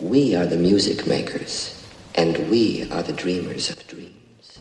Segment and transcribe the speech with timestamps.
[0.00, 1.74] We are the music makers,
[2.14, 4.58] and we are the dreamers of dreams.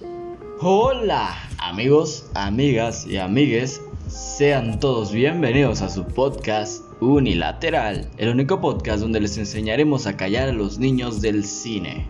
[0.62, 3.82] Hola, amigos, amigas y amigues.
[4.10, 10.50] Sean todos bienvenidos a su podcast Unilateral, el único podcast donde les enseñaremos a callar
[10.50, 12.08] a los niños del cine.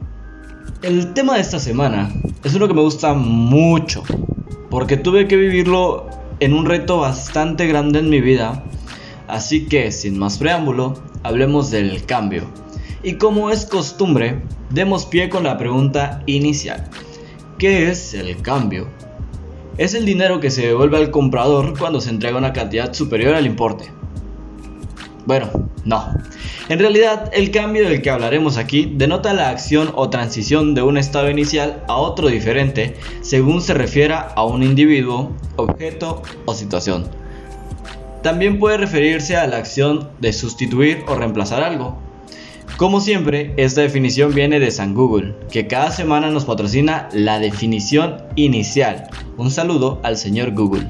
[0.81, 2.09] El tema de esta semana
[2.43, 4.03] es uno que me gusta mucho,
[4.69, 6.07] porque tuve que vivirlo
[6.39, 8.63] en un reto bastante grande en mi vida,
[9.27, 10.93] así que sin más preámbulo,
[11.23, 12.43] hablemos del cambio.
[13.03, 16.89] Y como es costumbre, demos pie con la pregunta inicial.
[17.57, 18.87] ¿Qué es el cambio?
[19.77, 23.45] Es el dinero que se devuelve al comprador cuando se entrega una cantidad superior al
[23.45, 23.91] importe.
[25.29, 26.11] Bueno, no.
[26.69, 30.97] En realidad, el cambio del que hablaremos aquí denota la acción o transición de un
[30.97, 37.05] estado inicial a otro diferente según se refiera a un individuo, objeto o situación.
[38.23, 41.99] También puede referirse a la acción de sustituir o reemplazar algo,
[42.77, 48.23] como siempre, esta definición viene de San Google, que cada semana nos patrocina la definición
[48.35, 49.09] inicial.
[49.37, 50.89] Un saludo al señor Google.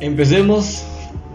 [0.00, 0.84] Empecemos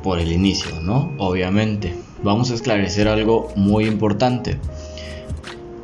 [0.06, 1.12] por el inicio, ¿no?
[1.18, 1.96] Obviamente.
[2.22, 4.60] Vamos a esclarecer algo muy importante.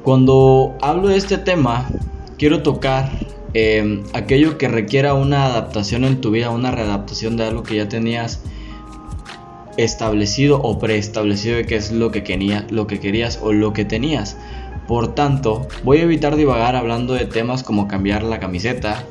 [0.03, 1.89] Cuando hablo de este tema,
[2.37, 3.09] quiero tocar
[3.55, 7.89] eh, aquello que requiera una adaptación en tu vida, una readaptación de algo que ya
[7.89, 8.43] tenías
[9.77, 13.85] establecido o preestablecido de qué es lo que, quería, lo que querías o lo que
[13.85, 14.37] tenías.
[14.87, 19.03] Por tanto, voy a evitar divagar hablando de temas como cambiar la camiseta,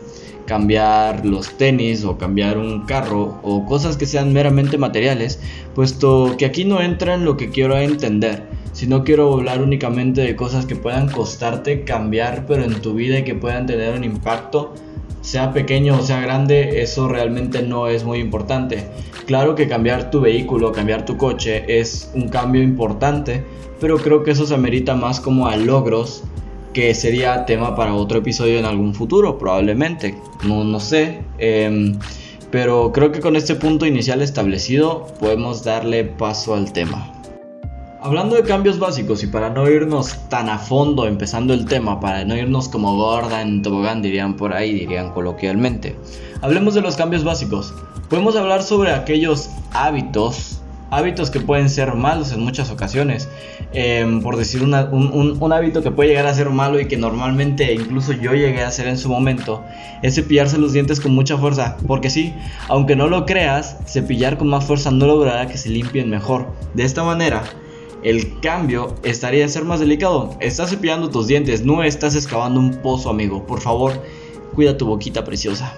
[0.51, 5.39] cambiar los tenis o cambiar un carro o cosas que sean meramente materiales,
[5.77, 10.35] puesto que aquí no entra en lo que quiero entender, sino quiero hablar únicamente de
[10.35, 14.75] cosas que puedan costarte cambiar pero en tu vida y que puedan tener un impacto
[15.21, 18.89] sea pequeño o sea grande, eso realmente no es muy importante.
[19.27, 23.45] Claro que cambiar tu vehículo, cambiar tu coche es un cambio importante,
[23.81, 26.25] pero creo que eso se amerita más como a logros,
[26.73, 30.17] que sería tema para otro episodio en algún futuro, probablemente.
[30.45, 31.23] No, no sé.
[31.39, 31.99] Em,
[32.51, 37.13] pero creo que con este punto inicial establecido podemos darle paso al tema.
[38.03, 42.25] Hablando de cambios básicos y para no irnos tan a fondo empezando el tema, para
[42.25, 45.95] no irnos como gorda en tobogán dirían por ahí, dirían coloquialmente,
[46.41, 47.75] hablemos de los cambios básicos.
[48.09, 50.60] Podemos hablar sobre aquellos hábitos,
[50.91, 53.29] hábitos que pueden ser malos en muchas ocasiones.
[53.73, 58.13] Em, por decir un, hábito que puede llegar a ser malo y que normalmente incluso
[58.13, 59.63] yo llegué a hacer en su momento,
[60.03, 61.77] es cepillarse los dientes con mucha fuerza.
[61.87, 62.35] Porque sí,
[62.69, 66.49] aunque no lo creas, cepillar con más fuerza no logrará que se limpien mejor.
[66.75, 67.43] De esta manera,
[68.03, 70.35] el cambio estaría ser más delicado.
[70.41, 73.47] Estás cepillando tus dientes, no estás excavando un pozo, amigo.
[73.47, 73.93] Por favor,
[74.55, 75.75] cuida tu boquita preciosa.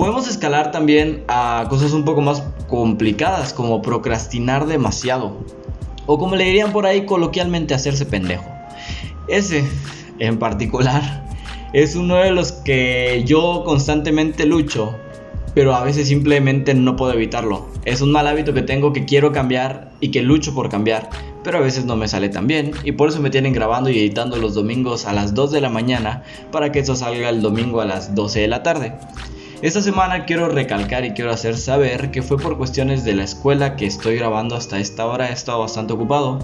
[0.00, 5.36] Podemos escalar también a cosas un poco más complicadas, como procrastinar demasiado.
[6.06, 8.46] O como le dirían por ahí coloquialmente, hacerse pendejo.
[9.28, 9.62] Ese,
[10.18, 11.28] en particular,
[11.74, 14.96] es uno de los que yo constantemente lucho
[15.54, 17.66] pero a veces simplemente no puedo evitarlo.
[17.84, 21.10] Es un mal hábito que tengo que quiero cambiar y que lucho por cambiar,
[21.42, 23.98] pero a veces no me sale tan bien y por eso me tienen grabando y
[23.98, 26.22] editando los domingos a las 2 de la mañana
[26.52, 28.94] para que eso salga el domingo a las 12 de la tarde.
[29.62, 33.76] Esta semana quiero recalcar y quiero hacer saber que fue por cuestiones de la escuela
[33.76, 36.38] que estoy grabando hasta esta hora, he estado bastante ocupado,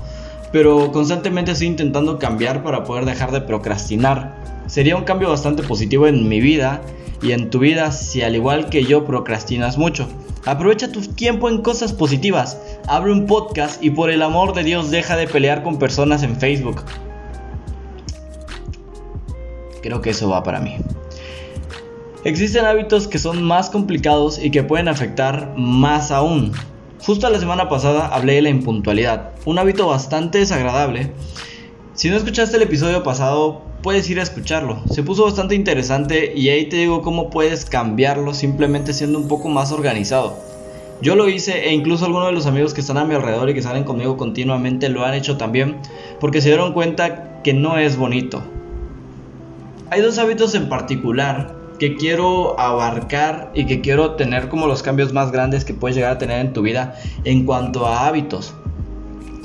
[0.53, 4.37] pero constantemente estoy intentando cambiar para poder dejar de procrastinar.
[4.67, 6.83] Sería un cambio bastante positivo en mi vida
[7.23, 10.07] y en tu vida si al igual que yo procrastinas mucho.
[10.45, 12.61] Aprovecha tu tiempo en cosas positivas.
[12.87, 16.37] Abre un podcast y por el amor de Dios deja de pelear con personas en
[16.37, 16.83] Facebook.
[19.81, 20.77] Creo que eso va para mí.
[22.27, 26.51] Existen hábitos que son más complicados y que pueden afectar más aún.
[26.99, 31.13] Justo la semana pasada hablé de la impuntualidad, un hábito bastante desagradable.
[31.95, 34.83] Si no escuchaste el episodio pasado, puedes ir a escucharlo.
[34.91, 39.49] Se puso bastante interesante y ahí te digo cómo puedes cambiarlo simplemente siendo un poco
[39.49, 40.37] más organizado.
[41.01, 43.55] Yo lo hice e incluso algunos de los amigos que están a mi alrededor y
[43.55, 45.77] que salen conmigo continuamente lo han hecho también
[46.19, 48.43] porque se dieron cuenta que no es bonito.
[49.91, 55.13] Hay dos hábitos en particular que quiero abarcar y que quiero tener como los cambios
[55.13, 58.55] más grandes que puedes llegar a tener en tu vida en cuanto a hábitos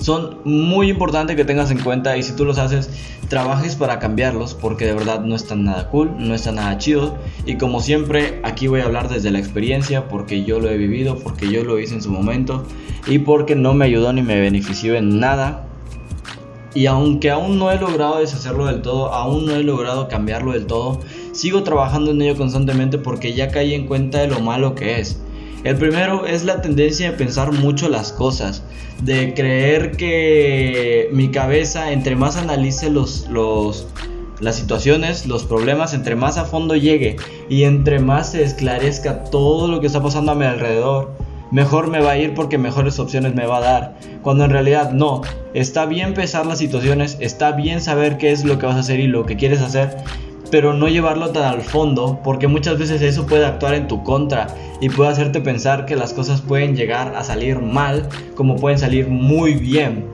[0.01, 2.89] son muy importantes que tengas en cuenta y si tú los haces,
[3.29, 7.57] trabajes para cambiarlos porque de verdad no están nada cool, no están nada chido y
[7.57, 11.49] como siempre aquí voy a hablar desde la experiencia porque yo lo he vivido, porque
[11.49, 12.65] yo lo hice en su momento
[13.07, 15.67] y porque no me ayudó ni me benefició en nada.
[16.73, 20.65] Y aunque aún no he logrado deshacerlo del todo, aún no he logrado cambiarlo del
[20.65, 20.99] todo,
[21.33, 25.19] sigo trabajando en ello constantemente porque ya caí en cuenta de lo malo que es.
[25.63, 28.63] El primero es la tendencia de pensar mucho las cosas,
[29.03, 33.87] de creer que mi cabeza, entre más analice los, los,
[34.39, 39.67] las situaciones, los problemas, entre más a fondo llegue y entre más se esclarezca todo
[39.67, 41.11] lo que está pasando a mi alrededor,
[41.51, 43.95] mejor me va a ir porque mejores opciones me va a dar.
[44.21, 45.21] Cuando en realidad no,
[45.53, 48.99] está bien pesar las situaciones, está bien saber qué es lo que vas a hacer
[48.99, 49.97] y lo que quieres hacer,
[50.49, 54.47] pero no llevarlo tan al fondo porque muchas veces eso puede actuar en tu contra
[54.81, 59.07] y puede hacerte pensar que las cosas pueden llegar a salir mal como pueden salir
[59.07, 60.05] muy bien.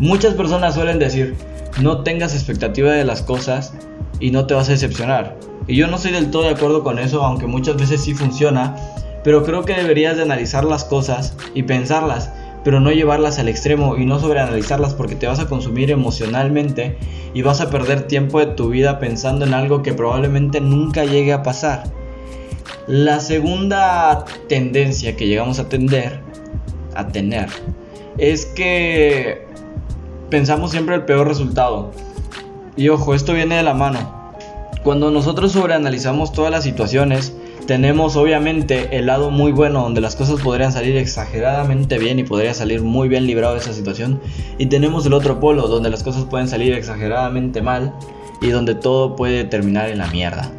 [0.00, 1.36] Muchas personas suelen decir,
[1.80, 3.74] no tengas expectativa de las cosas
[4.18, 5.36] y no te vas a decepcionar.
[5.66, 8.74] Y yo no estoy del todo de acuerdo con eso, aunque muchas veces sí funciona,
[9.22, 12.30] pero creo que deberías de analizar las cosas y pensarlas,
[12.64, 16.96] pero no llevarlas al extremo y no sobreanalizarlas porque te vas a consumir emocionalmente
[17.34, 21.32] y vas a perder tiempo de tu vida pensando en algo que probablemente nunca llegue
[21.32, 21.84] a pasar.
[22.86, 25.66] La segunda tendencia que llegamos a
[26.94, 27.48] a tener
[28.18, 29.46] es que
[30.28, 31.92] pensamos siempre el peor resultado.
[32.76, 34.32] Y ojo, esto viene de la mano.
[34.82, 37.34] Cuando nosotros sobreanalizamos todas las situaciones,
[37.70, 42.52] tenemos obviamente el lado muy bueno donde las cosas podrían salir exageradamente bien y podría
[42.52, 44.20] salir muy bien librado de esa situación.
[44.58, 47.94] Y tenemos el otro polo donde las cosas pueden salir exageradamente mal
[48.42, 50.50] y donde todo puede terminar en la mierda.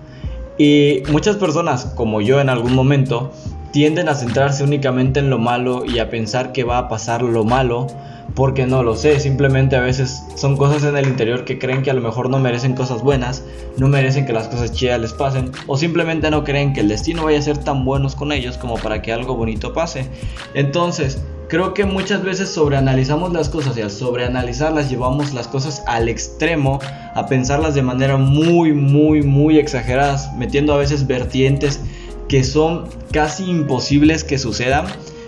[0.58, 3.34] Y muchas personas, como yo en algún momento,
[3.72, 7.44] tienden a centrarse únicamente en lo malo y a pensar que va a pasar lo
[7.44, 7.88] malo
[8.36, 11.92] porque no lo sé, simplemente a veces son cosas en el interior que creen que
[11.92, 13.44] a lo mejor no merecen cosas buenas,
[13.78, 17.26] no merecen que las cosas chidas les pasen, o simplemente no creen que el destino
[17.26, 20.08] vaya a ser tan buenos con ellos como para que algo bonito pase.
[20.54, 26.08] Entonces, creo que muchas veces sobreanalizamos las cosas y al sobreanalizarlas llevamos las cosas al
[26.08, 26.80] extremo,
[27.14, 31.82] a pensarlas de manera muy, muy, muy exageradas, metiendo a veces vertientes
[32.28, 34.86] que son casi imposibles que sucedan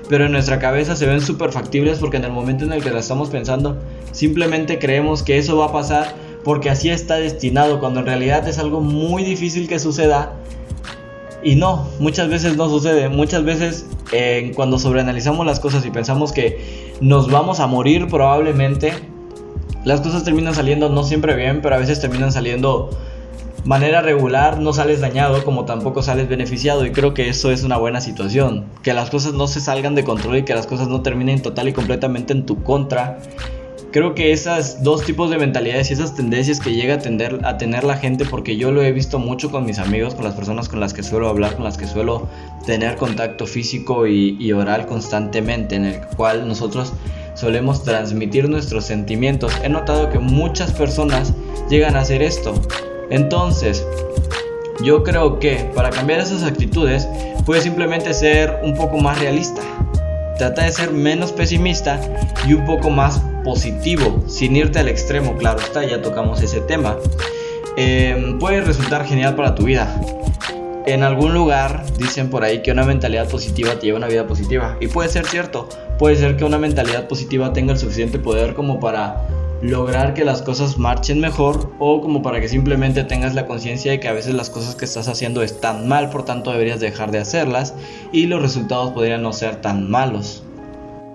[0.09, 2.91] pero en nuestra cabeza se ven súper factibles porque en el momento en el que
[2.91, 3.77] la estamos pensando,
[4.11, 8.59] simplemente creemos que eso va a pasar porque así está destinado, cuando en realidad es
[8.59, 10.33] algo muy difícil que suceda.
[11.41, 13.07] Y no, muchas veces no sucede.
[13.09, 18.93] Muchas veces eh, cuando sobreanalizamos las cosas y pensamos que nos vamos a morir probablemente,
[19.85, 22.89] las cosas terminan saliendo no siempre bien, pero a veces terminan saliendo
[23.65, 27.77] manera regular no sales dañado como tampoco sales beneficiado y creo que eso es una
[27.77, 28.65] buena situación.
[28.81, 31.69] Que las cosas no se salgan de control y que las cosas no terminen total
[31.69, 33.19] y completamente en tu contra.
[33.91, 37.57] Creo que esas dos tipos de mentalidades y esas tendencias que llega a, tender, a
[37.57, 40.67] tener la gente, porque yo lo he visto mucho con mis amigos, con las personas
[40.67, 42.27] con las que suelo hablar, con las que suelo
[42.65, 46.93] tener contacto físico y, y oral constantemente, en el cual nosotros
[47.35, 49.53] solemos transmitir nuestros sentimientos.
[49.63, 51.31] He notado que muchas personas
[51.69, 52.55] llegan a hacer esto
[53.09, 53.85] entonces,
[54.81, 57.07] yo creo que para cambiar esas actitudes
[57.45, 59.61] puedes simplemente ser un poco más realista.
[60.37, 61.99] Trata de ser menos pesimista
[62.47, 66.97] y un poco más positivo, sin irte al extremo, claro está, ya tocamos ese tema.
[67.75, 69.93] Em, puede resultar genial para tu vida.
[70.85, 74.27] En algún lugar dicen por ahí que una mentalidad positiva te lleva a una vida
[74.27, 74.77] positiva.
[74.81, 78.79] Y puede ser cierto, puede ser que una mentalidad positiva tenga el suficiente poder como
[78.79, 79.27] para
[79.63, 83.99] lograr que las cosas marchen mejor o como para que simplemente tengas la conciencia de
[84.01, 87.19] que a veces las cosas que estás haciendo están mal, por tanto deberías dejar de
[87.19, 87.73] hacerlas
[88.11, 90.43] y los resultados podrían no ser tan malos.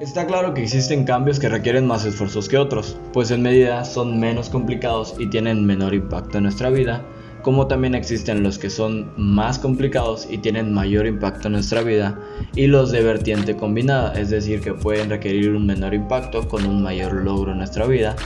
[0.01, 4.19] Está claro que existen cambios que requieren más esfuerzos que otros, pues en medida son
[4.19, 7.05] menos complicados y tienen menor impacto en nuestra vida,
[7.43, 12.19] como también existen los que son más complicados y tienen mayor impacto en nuestra vida,
[12.55, 16.83] y los de vertiente combinada, es decir, que pueden requerir un menor impacto con un
[16.83, 18.17] mayor logro en nuestra vida,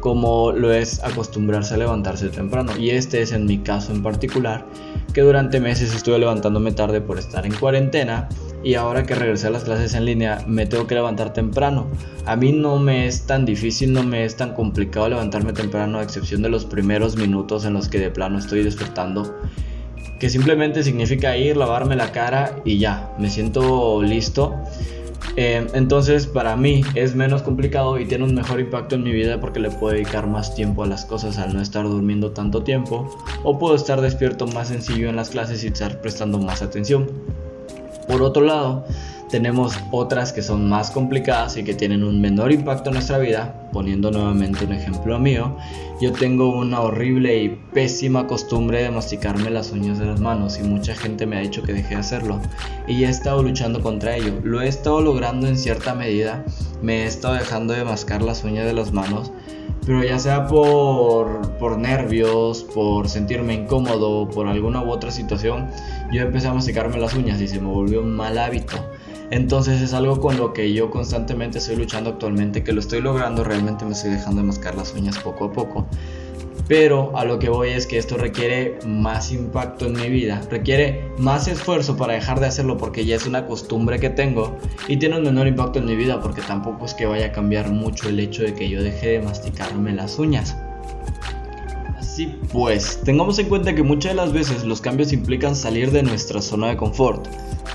[0.00, 2.76] como lo es acostumbrarse a levantarse temprano.
[2.76, 4.66] Y este es en mi caso en particular,
[5.12, 8.28] que durante meses estuve levantándome tarde por estar en cuarentena
[8.62, 11.86] y ahora que regresé a las clases en línea me tengo que levantar temprano.
[12.24, 16.02] A mí no me es tan difícil, no me es tan complicado levantarme temprano a
[16.02, 19.38] excepción de los primeros minutos en los que de plano estoy despertando.
[20.18, 24.54] Que simplemente significa ir, lavarme la cara y ya, me siento listo
[25.38, 29.38] eh, entonces para mí es menos complicado y tiene un mejor impacto en mi vida
[29.38, 33.14] porque le puedo dedicar más tiempo a las cosas al no estar durmiendo tanto tiempo
[33.44, 37.10] o puedo estar despierto más sencillo en las clases y estar prestando más atención.
[38.06, 38.84] Por otro lado,
[39.28, 43.54] tenemos otras que son más complicadas y que tienen un menor impacto en nuestra vida.
[43.72, 45.56] Poniendo nuevamente un ejemplo mío,
[46.00, 50.62] yo tengo una horrible y pésima costumbre de masticarme las uñas de las manos y
[50.62, 52.40] mucha gente me ha dicho que deje de hacerlo
[52.86, 54.40] y he estado luchando contra ello.
[54.42, 56.44] Lo he estado logrando en cierta medida,
[56.80, 59.32] me he estado dejando de mascar las uñas de las manos
[59.86, 65.68] pero ya sea por, por nervios, por sentirme incómodo, por alguna u otra situación,
[66.12, 68.76] yo empecé a masticarme las uñas y se me volvió un mal hábito.
[69.30, 73.42] Entonces es algo con lo que yo constantemente estoy luchando actualmente, que lo estoy logrando,
[73.42, 75.86] realmente me estoy dejando de mascar las uñas poco a poco.
[76.68, 81.12] Pero a lo que voy es que esto requiere más impacto en mi vida, requiere
[81.18, 84.56] más esfuerzo para dejar de hacerlo porque ya es una costumbre que tengo
[84.88, 87.70] y tiene un menor impacto en mi vida porque tampoco es que vaya a cambiar
[87.70, 90.56] mucho el hecho de que yo deje de masticarme las uñas.
[92.16, 96.02] Así pues, tengamos en cuenta que muchas de las veces los cambios implican salir de
[96.02, 97.28] nuestra zona de confort.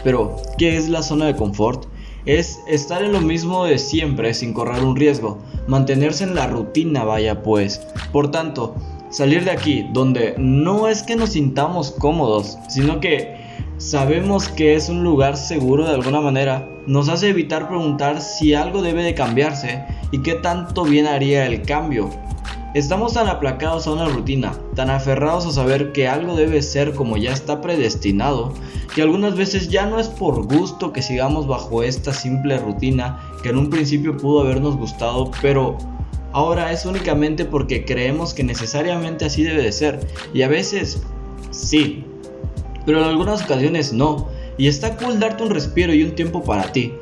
[0.03, 1.86] Pero, ¿qué es la zona de confort?
[2.25, 7.03] Es estar en lo mismo de siempre sin correr un riesgo, mantenerse en la rutina
[7.03, 7.81] vaya pues.
[8.12, 8.74] Por tanto,
[9.12, 13.36] salir de aquí donde no es que nos sintamos cómodos, sino que
[13.77, 18.81] sabemos que es un lugar seguro de alguna manera, nos hace evitar preguntar si algo
[18.81, 22.10] debe de cambiarse y qué tanto bien haría el cambio.
[22.74, 27.18] Estamos tan aplacados a una rutina, tan aferrados a saber que algo debe ser como
[27.18, 28.54] ya está predestinado,
[28.96, 33.50] que algunas veces ya no es por gusto que sigamos bajo esta simple rutina que
[33.50, 35.78] en un principio pudo habernos gustado, pero
[36.32, 40.08] ahora es únicamente porque creemos que necesariamente así debe de ser.
[40.34, 41.04] Y a veces
[41.50, 42.06] sí,
[42.86, 44.30] pero en algunas ocasiones no.
[44.58, 46.94] Y está cool darte un respiro y un tiempo para ti.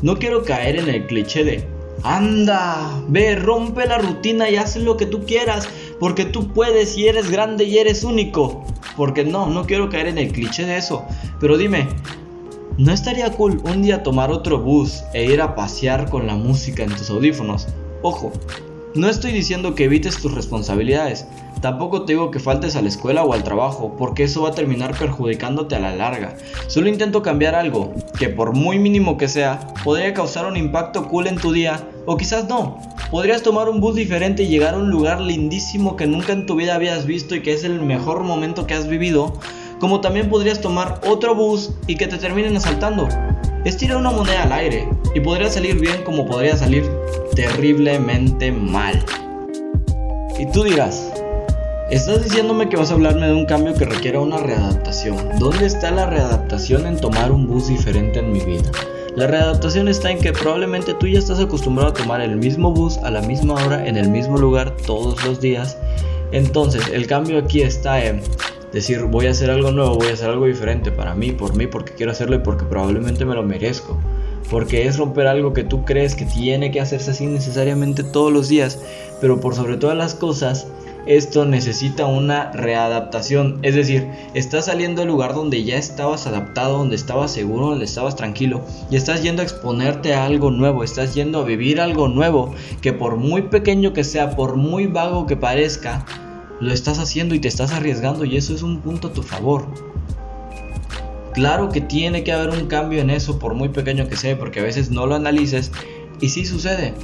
[0.00, 4.96] No quiero caer en el cliché de Anda, ve, rompe la rutina y haz lo
[4.96, 8.64] que tú quieras, porque tú puedes y eres grande y eres único.
[8.96, 11.04] Porque no, no quiero caer en el cliché de eso.
[11.40, 11.88] Pero dime,
[12.76, 16.84] ¿no estaría cool un día tomar otro bus e ir a pasear con la música
[16.84, 17.68] en tus audífonos?
[18.02, 18.32] Ojo,
[18.94, 21.26] no estoy diciendo que evites tus responsabilidades,
[21.60, 24.54] tampoco te digo que faltes a la escuela o al trabajo, porque eso va a
[24.54, 26.34] terminar perjudicándote a la larga.
[26.66, 31.26] Solo intento cambiar algo, que por muy mínimo que sea, podría causar un impacto cool
[31.26, 32.78] en tu día, o quizás no.
[33.10, 36.56] Podrías tomar un bus diferente y llegar a un lugar lindísimo que nunca en tu
[36.56, 39.32] vida habías visto y que es el mejor momento que has vivido,
[39.80, 43.08] como también podrías tomar otro bus y que te terminen asaltando.
[43.64, 46.88] Es tirar una moneda al aire y podría salir bien como podría salir
[47.34, 49.04] terriblemente mal.
[50.38, 51.12] Y tú dirás,
[51.90, 55.16] estás diciéndome que vas a hablarme de un cambio que requiera una readaptación.
[55.38, 58.70] ¿Dónde está la readaptación en tomar un bus diferente en mi vida?
[59.16, 62.98] La readaptación está en que probablemente tú ya estás acostumbrado a tomar el mismo bus
[62.98, 65.78] a la misma hora en el mismo lugar todos los días.
[66.30, 68.20] Entonces el cambio aquí está en
[68.72, 71.66] decir voy a hacer algo nuevo, voy a hacer algo diferente para mí, por mí,
[71.66, 73.98] porque quiero hacerlo y porque probablemente me lo merezco.
[74.50, 78.48] Porque es romper algo que tú crees que tiene que hacerse así necesariamente todos los
[78.48, 78.78] días,
[79.20, 80.66] pero por sobre todas las cosas,
[81.08, 83.58] esto necesita una readaptación.
[83.62, 88.14] Es decir, estás saliendo del lugar donde ya estabas adaptado, donde estabas seguro, donde estabas
[88.14, 88.60] tranquilo,
[88.90, 92.92] y estás yendo a exponerte a algo nuevo, estás yendo a vivir algo nuevo, que
[92.92, 96.04] por muy pequeño que sea, por muy vago que parezca,
[96.60, 99.66] lo estás haciendo y te estás arriesgando y eso es un punto a tu favor.
[101.32, 104.60] Claro que tiene que haber un cambio en eso por muy pequeño que sea, porque
[104.60, 105.72] a veces no lo analices
[106.20, 106.94] y sí sucede.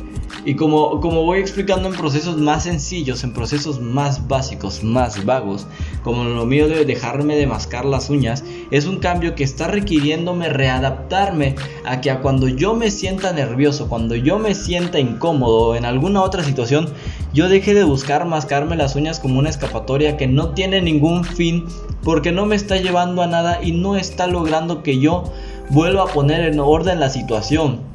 [0.46, 5.66] Y como, como voy explicando en procesos más sencillos, en procesos más básicos, más vagos,
[6.02, 10.50] como lo mío de dejarme de mascar las uñas, es un cambio que está requiriéndome
[10.50, 11.54] readaptarme
[11.86, 16.22] a que a cuando yo me sienta nervioso, cuando yo me sienta incómodo en alguna
[16.22, 16.88] otra situación,
[17.32, 21.64] yo deje de buscar mascarme las uñas como una escapatoria que no tiene ningún fin
[22.02, 25.24] porque no me está llevando a nada y no está logrando que yo
[25.70, 27.93] vuelva a poner en orden la situación.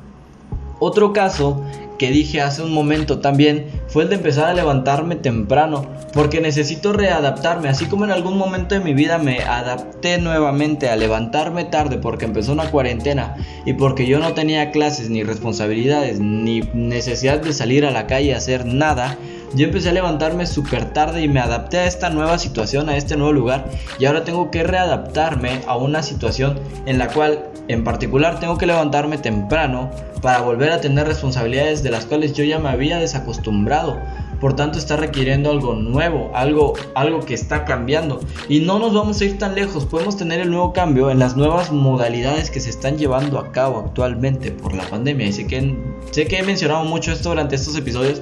[0.79, 1.63] Otro caso
[2.00, 6.93] que dije hace un momento también fue el de empezar a levantarme temprano, porque necesito
[6.93, 11.98] readaptarme, así como en algún momento de mi vida me adapté nuevamente a levantarme tarde
[11.98, 17.53] porque empezó una cuarentena y porque yo no tenía clases ni responsabilidades ni necesidad de
[17.53, 19.17] salir a la calle a hacer nada.
[19.55, 23.17] Yo empecé a levantarme súper tarde y me adapté a esta nueva situación, a este
[23.17, 23.65] nuevo lugar
[23.97, 28.67] y ahora tengo que readaptarme a una situación en la cual en particular tengo que
[28.67, 29.89] levantarme temprano
[30.21, 33.99] para volver a tener responsabilidades de las cuales yo ya me había desacostumbrado.
[34.39, 38.19] Por tanto está requiriendo algo nuevo, algo, algo que está cambiando.
[38.48, 41.36] Y no nos vamos a ir tan lejos, podemos tener el nuevo cambio en las
[41.36, 45.27] nuevas modalidades que se están llevando a cabo actualmente por la pandemia.
[45.27, 45.75] Y sé que,
[46.12, 48.22] sé que he mencionado mucho esto durante estos episodios,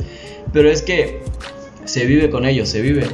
[0.53, 1.21] pero es que
[1.85, 3.07] se vive con ello, se vive.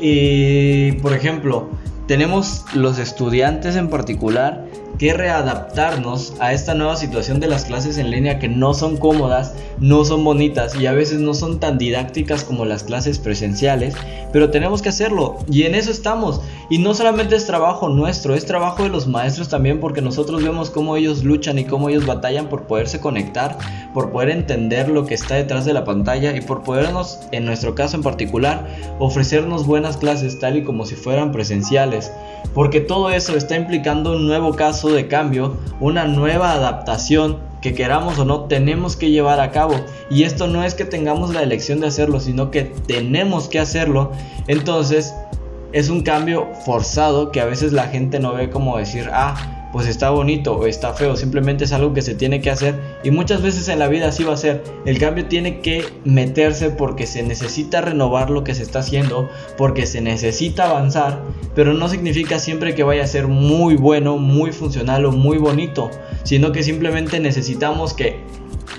[0.00, 1.68] Y por ejemplo,
[2.06, 4.66] tenemos los estudiantes en particular
[4.98, 9.54] que readaptarnos a esta nueva situación de las clases en línea que no son cómodas,
[9.78, 13.94] no son bonitas y a veces no son tan didácticas como las clases presenciales,
[14.32, 16.40] pero tenemos que hacerlo y en eso estamos.
[16.68, 20.70] Y no solamente es trabajo nuestro, es trabajo de los maestros también porque nosotros vemos
[20.70, 23.58] cómo ellos luchan y cómo ellos batallan por poderse conectar,
[23.94, 27.74] por poder entender lo que está detrás de la pantalla y por podernos, en nuestro
[27.74, 28.66] caso en particular,
[28.98, 32.12] ofrecernos buenas clases tal y como si fueran presenciales
[32.54, 38.18] porque todo eso está implicando un nuevo caso de cambio, una nueva adaptación que queramos
[38.18, 39.74] o no tenemos que llevar a cabo.
[40.10, 44.12] Y esto no es que tengamos la elección de hacerlo, sino que tenemos que hacerlo.
[44.46, 45.14] Entonces
[45.72, 49.86] es un cambio forzado que a veces la gente no ve como decir, ah, pues
[49.86, 52.74] está bonito o está feo, simplemente es algo que se tiene que hacer
[53.04, 54.64] y muchas veces en la vida así va a ser.
[54.84, 59.86] El cambio tiene que meterse porque se necesita renovar lo que se está haciendo, porque
[59.86, 61.22] se necesita avanzar,
[61.54, 65.90] pero no significa siempre que vaya a ser muy bueno, muy funcional o muy bonito,
[66.24, 68.20] sino que simplemente necesitamos que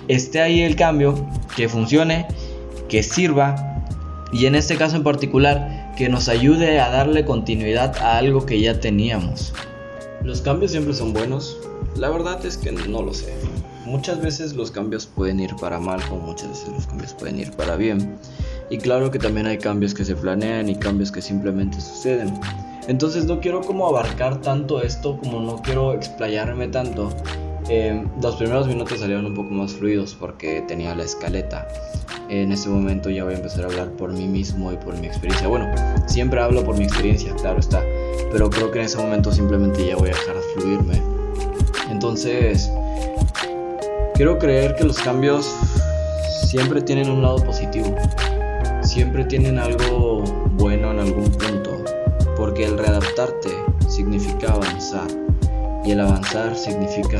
[0.07, 1.15] esté ahí el cambio,
[1.55, 2.27] que funcione,
[2.89, 3.55] que sirva
[4.33, 8.59] y en este caso en particular que nos ayude a darle continuidad a algo que
[8.59, 9.53] ya teníamos.
[10.23, 11.57] ¿Los cambios siempre son buenos?
[11.95, 13.33] La verdad es que no lo sé.
[13.85, 17.51] Muchas veces los cambios pueden ir para mal, como muchas veces los cambios pueden ir
[17.53, 18.17] para bien.
[18.69, 22.39] Y claro que también hay cambios que se planean y cambios que simplemente suceden.
[22.87, 27.09] Entonces no quiero como abarcar tanto esto, como no quiero explayarme tanto.
[27.73, 31.65] Eh, los primeros minutos salieron un poco más fluidos porque tenía la escaleta.
[32.27, 35.07] En este momento ya voy a empezar a hablar por mí mismo y por mi
[35.07, 35.47] experiencia.
[35.47, 35.73] Bueno,
[36.05, 37.81] siempre hablo por mi experiencia, claro está
[38.31, 41.01] pero creo que en ese momento simplemente ya voy a dejar fluirme.
[41.89, 42.71] Entonces,
[44.15, 45.53] quiero creer que los cambios
[46.45, 47.95] siempre tienen un lado positivo,
[48.81, 50.23] siempre tienen algo
[50.57, 51.83] bueno en algún punto,
[52.35, 53.49] porque el readaptarte
[53.87, 55.07] significa avanzar
[55.85, 57.19] y el avanzar significa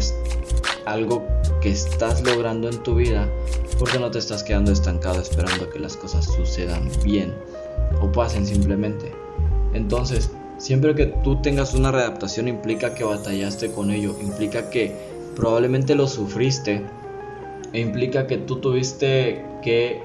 [0.86, 1.26] algo
[1.62, 3.28] que estás logrando en tu vida
[3.80, 7.34] porque no te estás quedando estancado esperando que las cosas sucedan bien
[8.02, 9.12] o pasen simplemente.
[9.74, 14.96] Entonces, Siempre que tú tengas una readaptación implica que batallaste con ello, implica que
[15.36, 16.84] probablemente lo sufriste
[17.74, 20.04] e implica que tú tuviste que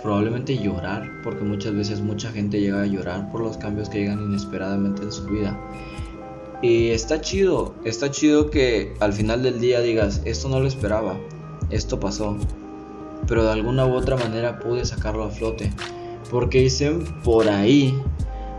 [0.00, 4.22] probablemente llorar, porque muchas veces mucha gente llega a llorar por los cambios que llegan
[4.22, 5.58] inesperadamente en su vida.
[6.62, 11.18] Y está chido, está chido que al final del día digas, esto no lo esperaba,
[11.70, 12.36] esto pasó,
[13.26, 15.72] pero de alguna u otra manera pude sacarlo a flote.
[16.30, 18.00] Porque dicen por ahí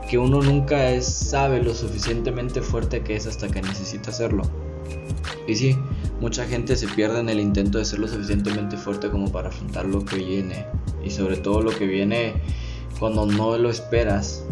[0.09, 4.43] que uno nunca es, sabe lo suficientemente fuerte que es hasta que necesita hacerlo.
[5.47, 5.77] Y sí,
[6.19, 9.85] mucha gente se pierde en el intento de ser lo suficientemente fuerte como para afrontar
[9.85, 10.65] lo que viene.
[11.03, 12.33] Y sobre todo lo que viene
[12.99, 14.43] cuando no lo esperas.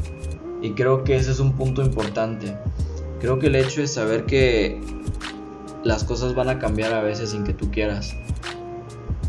[0.62, 2.56] Y creo que ese es un punto importante.
[3.22, 4.82] Creo que el hecho de saber que
[5.84, 8.16] las cosas van a cambiar a veces sin que tú quieras.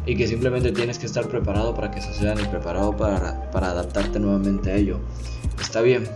[0.05, 4.18] Y que simplemente tienes que estar preparado para que sucedan y preparado para, para adaptarte
[4.18, 4.98] nuevamente a ello
[5.72, 6.07] está bien,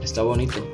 [0.00, 0.64] está bonito.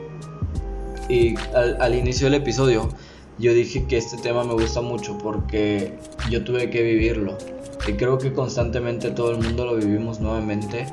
[1.08, 2.90] Y al, inicio del episodio
[3.38, 5.94] yo dije que este tema me gusta mucho porque
[6.30, 7.38] yo tuve que vivirlo.
[7.86, 10.86] Y creo que constantemente todo el mundo lo vivimos nuevamente,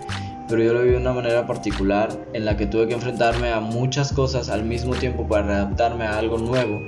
[0.47, 3.59] pero yo lo viví de una manera particular en la que tuve que enfrentarme a
[3.59, 6.81] muchas cosas al mismo tiempo para adaptarme a algo nuevo,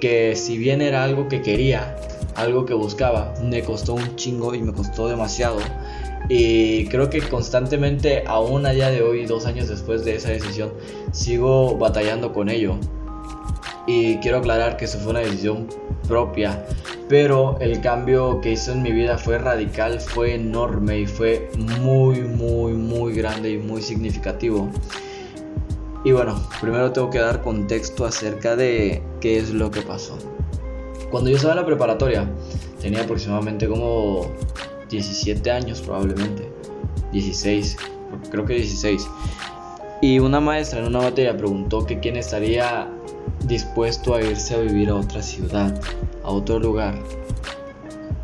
[0.00, 1.96] que si bien era algo que quería,
[2.34, 5.58] algo que buscaba, me costó un chingo y me costó demasiado
[6.28, 10.72] y creo que constantemente, aún a día de hoy, dos años después de esa decisión,
[11.12, 12.76] sigo batallando con ello.
[13.86, 15.68] Y quiero aclarar que eso fue una decisión
[16.08, 16.64] propia,
[17.08, 21.48] pero el cambio que hizo en mi vida fue radical, fue enorme y fue
[21.80, 24.68] muy, muy, muy grande y muy significativo.
[26.04, 30.18] Y bueno, primero tengo que dar contexto acerca de qué es lo que pasó.
[31.10, 32.28] Cuando yo estaba en la preparatoria,
[32.80, 34.30] tenía aproximadamente como
[34.88, 36.48] 17 años probablemente,
[37.12, 37.76] 16,
[38.30, 39.08] creo que 16.
[40.02, 42.88] Y una maestra en una materia preguntó que quién estaría
[43.46, 45.80] dispuesto a irse a vivir a otra ciudad,
[46.22, 46.94] a otro lugar.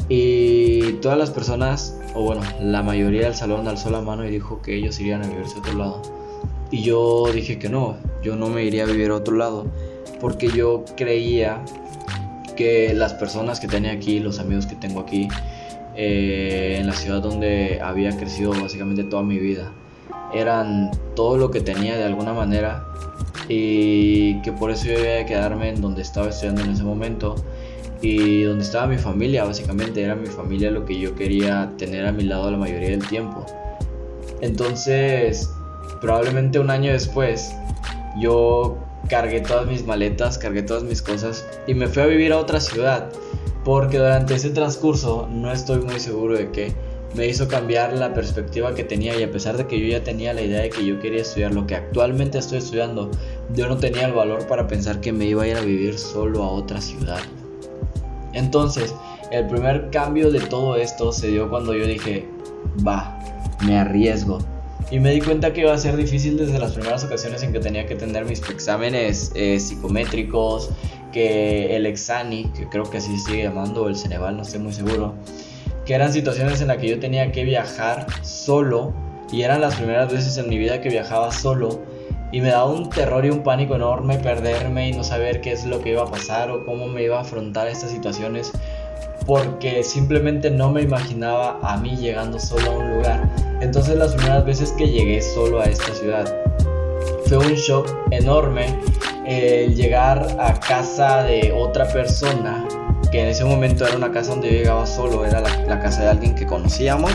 [0.08, 4.60] Y todas las personas, o bueno, la mayoría del salón alzó la mano y dijo
[4.60, 6.02] que ellos irían a vivirse a otro lado.
[6.70, 9.66] Y yo dije que no, yo no me iría a vivir a otro lado,
[10.20, 11.62] porque yo creía
[12.56, 15.28] que las personas que tenía aquí, los amigos que tengo aquí,
[15.94, 19.72] eh, en la ciudad donde había crecido básicamente toda mi vida.
[20.32, 22.86] Eran todo lo que tenía de alguna manera
[23.48, 27.34] y que por eso yo debía quedarme en donde estaba estudiando en ese momento
[28.00, 32.12] y donde estaba mi familia, básicamente era mi familia lo que yo quería tener a
[32.12, 33.46] mi lado la mayoría del tiempo.
[34.40, 35.48] Entonces,
[36.00, 37.54] probablemente un año después,
[38.18, 38.76] yo
[39.08, 42.60] cargué todas mis maletas, cargué todas mis cosas y me fui a vivir a otra
[42.60, 43.10] ciudad.
[43.64, 46.72] Porque durante ese transcurso no estoy muy seguro de que
[47.14, 50.32] me hizo cambiar la perspectiva que tenía y a pesar de que yo ya tenía
[50.32, 53.10] la idea de que yo quería estudiar lo que actualmente estoy estudiando,
[53.54, 56.42] yo no tenía el valor para pensar que me iba a ir a vivir solo
[56.42, 57.20] a otra ciudad.
[58.32, 58.94] Entonces,
[59.30, 62.26] el primer cambio de todo esto se dio cuando yo dije,
[62.86, 63.18] va,
[63.66, 64.38] me arriesgo.
[64.90, 67.60] Y me di cuenta que iba a ser difícil desde las primeras ocasiones en que
[67.60, 70.70] tenía que tener mis exámenes eh, psicométricos,
[71.12, 75.14] que el Exani, que creo que así sigue llamando, el Ceneval, no estoy muy seguro,
[75.94, 78.92] eran situaciones en las que yo tenía que viajar solo
[79.30, 81.80] y eran las primeras veces en mi vida que viajaba solo
[82.32, 85.64] y me daba un terror y un pánico enorme perderme y no saber qué es
[85.64, 88.52] lo que iba a pasar o cómo me iba a afrontar estas situaciones
[89.26, 93.30] porque simplemente no me imaginaba a mí llegando solo a un lugar.
[93.60, 96.34] Entonces las primeras veces que llegué solo a esta ciudad
[97.26, 98.78] fue un shock enorme
[99.26, 102.66] el llegar a casa de otra persona
[103.12, 106.08] que en ese momento era una casa donde yo llegaba solo, era la, casa de
[106.08, 107.12] alguien que conocíamos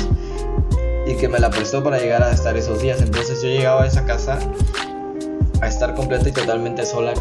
[1.07, 3.01] y que me la prestó para llegar a estar esos días.
[3.01, 4.37] Entonces yo llegaba a esa casa
[5.59, 7.15] a estar completa y totalmente sola.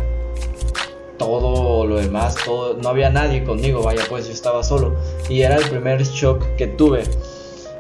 [1.18, 4.94] Todo lo demás, todo, no había nadie conmigo, vaya pues yo estaba solo.
[5.30, 7.04] Y era el primer shock que tuve.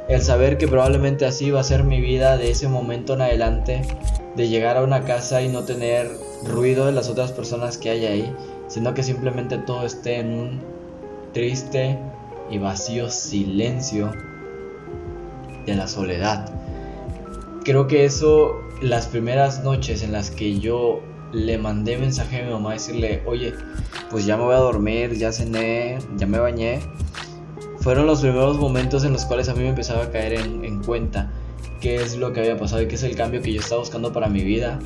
[0.08, 3.82] El saber que probablemente así iba a ser mi vida de ese momento en adelante.
[4.34, 6.10] De llegar a una casa y no tener
[6.44, 8.36] ruido de las otras personas que hay ahí.
[8.68, 10.75] Sino que simplemente todo esté en un
[11.32, 11.98] triste
[12.50, 14.12] y vacío silencio
[15.66, 16.50] de la soledad.
[17.64, 21.00] Creo que eso, las primeras noches en las que yo
[21.32, 23.52] le mandé mensaje a mi mamá decirle, oye,
[24.10, 26.80] pues ya me voy a dormir, ya cené, ya me bañé,
[27.80, 30.82] fueron los primeros momentos en los cuales a mí me empezaba a caer en, en
[30.82, 31.30] cuenta
[31.80, 34.12] qué es lo que había pasado y qué es el cambio que yo estaba buscando
[34.12, 34.78] para mi vida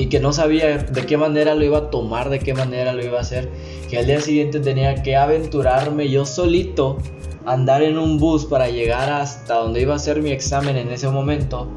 [0.00, 3.04] y que no sabía de qué manera lo iba a tomar, de qué manera lo
[3.04, 3.50] iba a hacer,
[3.90, 6.96] que al día siguiente tenía que aventurarme yo solito,
[7.44, 11.10] andar en un bus para llegar hasta donde iba a hacer mi examen en ese
[11.10, 11.68] momento,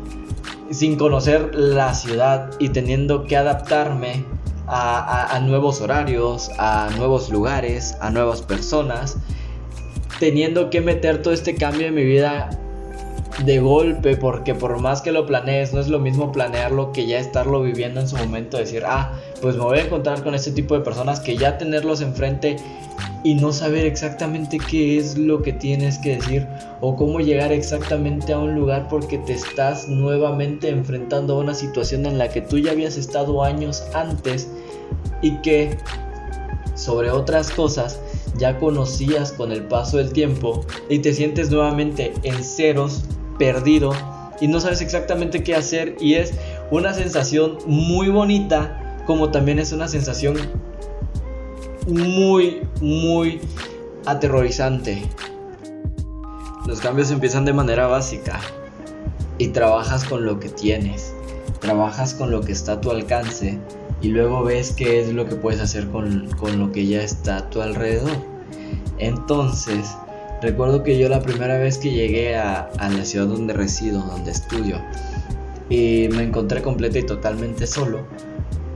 [0.71, 4.23] sin conocer la ciudad y teniendo que adaptarme
[4.67, 9.17] a, a nuevos horarios, a nuevos lugares, a nuevas personas,
[10.21, 12.49] teniendo que meter todo este cambio en mi vida
[13.39, 17.19] de golpe, porque por más que lo planees, no es lo mismo planearlo que ya
[17.19, 20.75] estarlo viviendo en su momento, decir, ah, pues me voy a encontrar con este tipo
[20.75, 22.57] de personas que ya tenerlos enfrente
[23.23, 26.47] y no saber exactamente qué es lo que tienes que decir
[26.81, 32.05] o cómo llegar exactamente a un lugar porque te estás nuevamente enfrentando a una situación
[32.05, 34.49] en la que tú ya habías estado años antes
[35.21, 35.77] y que
[36.75, 37.99] sobre otras cosas
[38.37, 43.03] ya conocías con el paso del tiempo y te sientes nuevamente en ceros
[43.37, 43.93] perdido
[44.41, 46.33] y no sabes exactamente qué hacer y es
[46.71, 50.37] una sensación muy bonita como también es una sensación
[51.87, 53.41] muy muy
[54.05, 55.01] aterrorizante.
[56.65, 58.39] Los cambios empiezan de manera básica
[59.37, 61.13] y trabajas con lo que tienes,
[61.59, 63.59] trabajas con lo que está a tu alcance
[64.01, 67.37] y luego ves qué es lo que puedes hacer con, con lo que ya está
[67.37, 68.17] a tu alrededor.
[68.99, 69.95] Entonces,
[70.43, 74.75] Recuerdo que yo la primera vez que llegué a, la ciudad donde resido, donde estudio,
[75.69, 78.05] y me encontré completa y totalmente solo,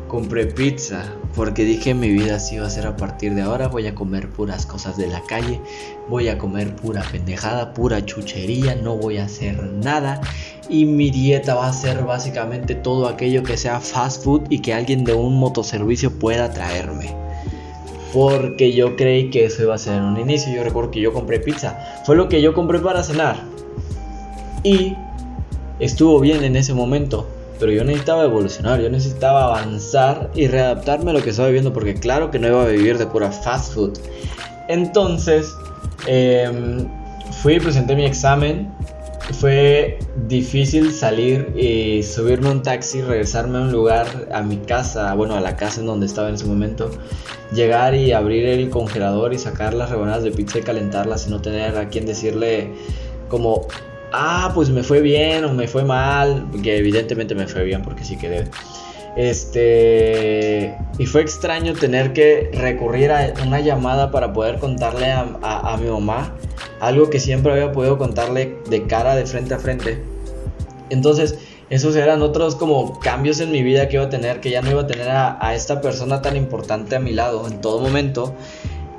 [0.08, 1.04] compré pizza
[1.36, 4.30] porque dije mi vida así va a ser a partir de ahora, voy a comer
[4.30, 5.60] puras cosas de la calle,
[6.08, 10.22] voy a comer pura pendejada, pura chuchería, no voy a hacer nada
[10.70, 14.74] y mi dieta va a ser básicamente todo aquello que sea fast food y que
[14.74, 17.27] alguien de un motoservicio pueda traerme
[18.14, 20.54] porque yo creí que eso iba a ser un inicio.
[20.54, 21.78] Yo recuerdo que yo compré pizza.
[22.06, 23.38] Fue lo que yo compré para cenar.
[24.64, 24.96] Y
[25.80, 27.28] estuvo bien en ese momento.
[27.60, 31.74] Pero yo necesitaba evolucionar, yo necesitaba avanzar y readaptarme a lo que estaba viviendo.
[31.74, 33.98] Porque claro que no iba a vivir de pura fast food.
[34.68, 35.56] Entonces,
[36.06, 36.88] em,
[37.42, 38.72] fui y presenté mi examen.
[39.34, 45.36] Fue difícil salir y subirme un taxi, regresarme a un lugar, a mi casa, bueno,
[45.36, 46.90] a la casa en donde estaba en ese momento
[47.52, 51.42] llegar y abrir el congelador y sacar las rebanadas de pizza y calentarlas y no
[51.42, 52.72] tener a quien decirle
[53.30, 53.68] como,
[54.12, 58.04] ah, pues me fue bien o me fue mal, que evidentemente me fue bien porque
[58.04, 58.50] sí quedé.
[59.18, 65.76] Este, y fue extraño tener que recurrir a una llamada para poder contarle a, a
[65.78, 66.36] mi mamá
[66.80, 70.00] algo que siempre había podido contarle de cara, de frente a frente.
[70.92, 71.40] Entonces,
[71.72, 74.70] esos eran otros como cambios en mi vida que iba a tener, que ya no
[74.70, 78.36] iba a tener a, esta persona tan importante a mi lado en todo momento.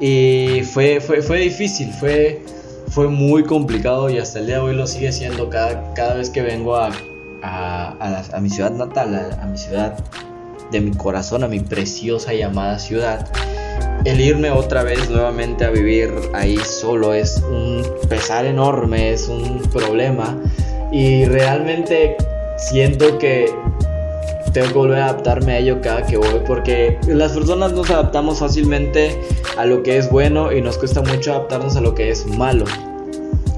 [0.01, 2.43] Y fue, fue, fue difícil, fue,
[2.89, 6.29] fue muy complicado y hasta el día de hoy lo sigue siendo cada, cada vez
[6.29, 6.91] que vengo a,
[7.43, 9.99] a, mi ciudad natal, a, mi ciudad
[10.71, 13.27] de mi corazón a mi preciosa y amada ciudad,
[14.05, 19.63] el irme otra vez nuevamente a vivir ahí solo es un pesar enorme, es un
[19.73, 20.37] problema
[20.93, 22.17] y realmente
[22.57, 23.53] siento que
[24.53, 28.39] tengo que volver a adaptarme a ello cada que voy porque las personas nos adaptamos
[28.39, 29.19] fácilmente
[29.57, 32.65] a lo que es bueno y nos cuesta mucho adaptarnos a lo que es malo.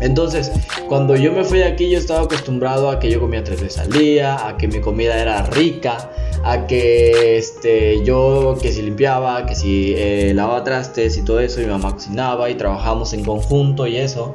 [0.01, 0.51] Entonces,
[0.89, 3.79] cuando yo me fui de aquí, yo estaba acostumbrado a que yo comía tres veces
[3.79, 6.11] al día, a que mi comida era rica,
[6.43, 11.61] a que este, yo que si limpiaba, que si eh, lavaba trastes y todo eso,
[11.61, 14.35] mi mamá cocinaba y trabajábamos en conjunto y eso.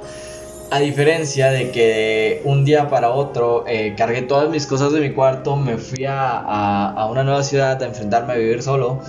[0.71, 5.13] A diferencia de que un día para otro eh, cargué todas mis cosas de mi
[5.13, 9.01] cuarto, me fui a, a, una nueva ciudad a enfrentarme a vivir solo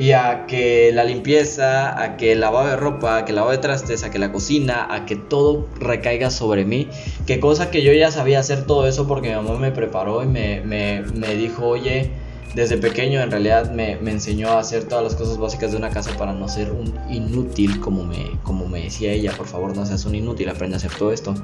[0.00, 3.52] y a que la limpieza, a que el lavado de ropa, a que el lavado
[3.52, 6.88] de trastes, a que la cocina, a que todo recaiga sobre mí.
[7.26, 10.26] Que cosa que yo ya sabía hacer todo eso porque mi mamá me preparó y
[10.26, 12.12] me, me, me dijo, oye,
[12.54, 15.90] desde pequeño en realidad me, me, enseñó a hacer todas las cosas básicas de una
[15.90, 19.84] casa para no ser un inútil, como me, como me decía ella, por favor no
[19.84, 21.34] seas un inútil, aprende a hacer todo esto.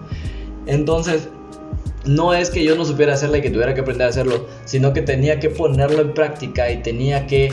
[0.64, 1.28] Entonces,
[2.06, 4.94] no es que yo no supiera hacerlo y que tuviera que aprender a hacerlo, sino
[4.94, 7.50] que tenía que ponerlo en práctica y tenía que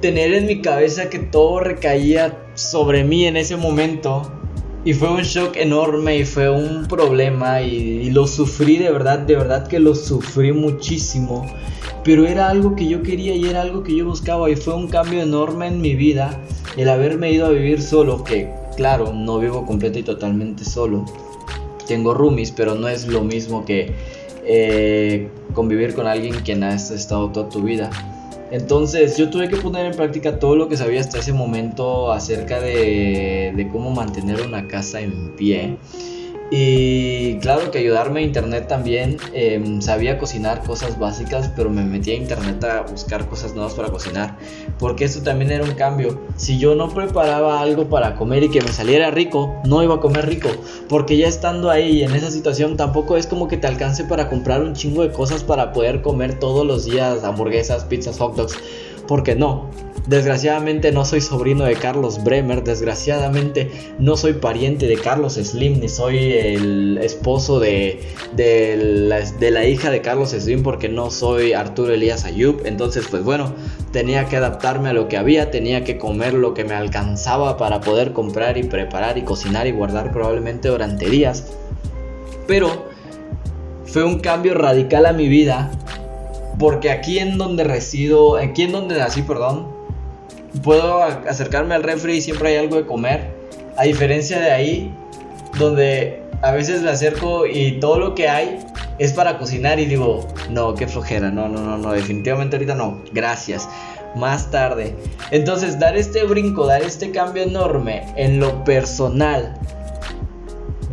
[0.00, 4.30] tener en mi cabeza que todo recaía sobre mí en ese momento.
[4.84, 9.36] Y fue un shock enorme y fue un problema y, lo sufrí de verdad, de
[9.36, 11.46] verdad que lo sufrí muchísimo
[12.04, 14.88] pero era algo que yo quería y era algo que yo buscaba y fue un
[14.88, 16.40] cambio enorme en mi vida
[16.76, 21.04] el haberme ido a vivir solo, que claro, no vivo completo y totalmente solo.
[21.86, 23.92] Tengo roomies, pero no es lo mismo que
[24.44, 27.90] eh, convivir con alguien quien has estado toda tu vida.
[28.50, 32.60] Entonces yo tuve que poner en práctica todo lo que sabía hasta ese momento acerca
[32.60, 35.76] de, cómo mantener una casa en pie.
[36.50, 39.18] Y claro que ayudarme a internet también.
[39.32, 43.88] Em, sabía cocinar cosas básicas, pero me metí a internet a buscar cosas nuevas para
[43.88, 44.36] cocinar.
[44.78, 46.20] Porque eso también era un cambio.
[46.36, 50.00] Si yo no preparaba algo para comer y que me saliera rico, no iba a
[50.00, 50.48] comer rico.
[50.88, 54.62] Porque ya estando ahí en esa situación, tampoco es como que te alcance para comprar
[54.62, 58.58] un chingo de cosas para poder comer todos los días hamburguesas, pizzas, hot dogs.
[59.10, 59.68] Porque no,
[60.06, 65.88] Desgraciadamente no soy sobrino de Carlos Bremer, desgraciadamente no soy pariente de Carlos Slim, ni
[65.88, 68.00] soy el esposo de,
[68.34, 68.76] de,
[69.50, 72.62] la, hija de Carlos Slim porque no soy Arturo Elías Ayub.
[72.64, 73.52] Entonces pues bueno,
[73.92, 77.80] tenía que adaptarme a lo que había, tenía que comer lo que me alcanzaba para
[77.80, 81.52] poder comprar y preparar y cocinar y guardar probablemente durante días.
[82.46, 82.86] Pero
[83.84, 85.70] fue un cambio radical a mi vida
[86.60, 89.66] porque aquí en donde resido, aquí en donde nací, perdón,
[90.62, 93.32] puedo acercarme al refri y siempre hay algo de comer.
[93.78, 94.94] A diferencia de ahí,
[95.58, 98.58] donde a veces me acerco y todo lo que hay
[98.98, 103.02] es para cocinar y digo, no, qué flojera, no, no, no, no, definitivamente ahorita no,
[103.12, 103.66] gracias.
[104.14, 104.94] Más tarde.
[105.30, 109.56] Entonces, dar este brinco, dar este cambio enorme en lo personal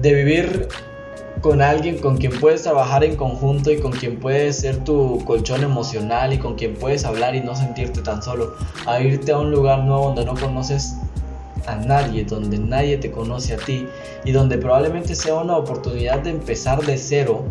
[0.02, 0.68] de vivir
[1.42, 5.64] con alguien con quien puedes trabajar en conjunto y con quien puedes ser tu colchón
[5.64, 9.52] emocional y con quien puedes hablar y no sentirte tan solo, a irte a un
[9.52, 10.98] lugar nuevo donde no conoces
[11.68, 13.88] a nadie, donde nadie te conoce a ti
[14.24, 17.44] y donde probablemente sea una oportunidad de empezar de cero,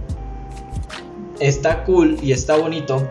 [1.38, 3.06] está cool y está bonito,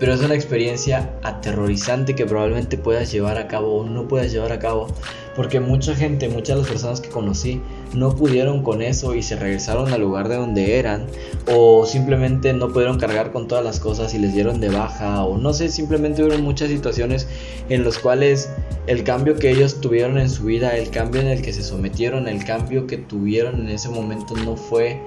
[0.00, 4.52] pero es una experiencia aterrorizante que probablemente puedas llevar a cabo o no puedas llevar
[4.52, 4.88] a cabo
[5.36, 7.60] porque mucha gente, muchas de las personas que conocí
[7.92, 11.06] no pudieron con eso y se regresaron al lugar de donde eran
[11.52, 15.36] o simplemente no pudieron cargar con todas las cosas y les dieron de baja o
[15.38, 17.26] no sé, simplemente hubo muchas situaciones
[17.68, 18.48] en las cuales
[18.86, 22.28] el cambio que ellos tuvieron en su vida, el cambio en el que se sometieron,
[22.28, 25.00] el cambio que tuvieron en ese momento no fue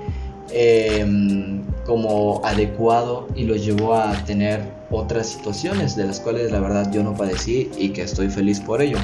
[0.51, 6.91] em, como adecuado y los llevó a tener otras situaciones de las cuales la verdad
[6.91, 8.97] yo no padecí y que estoy feliz por ello.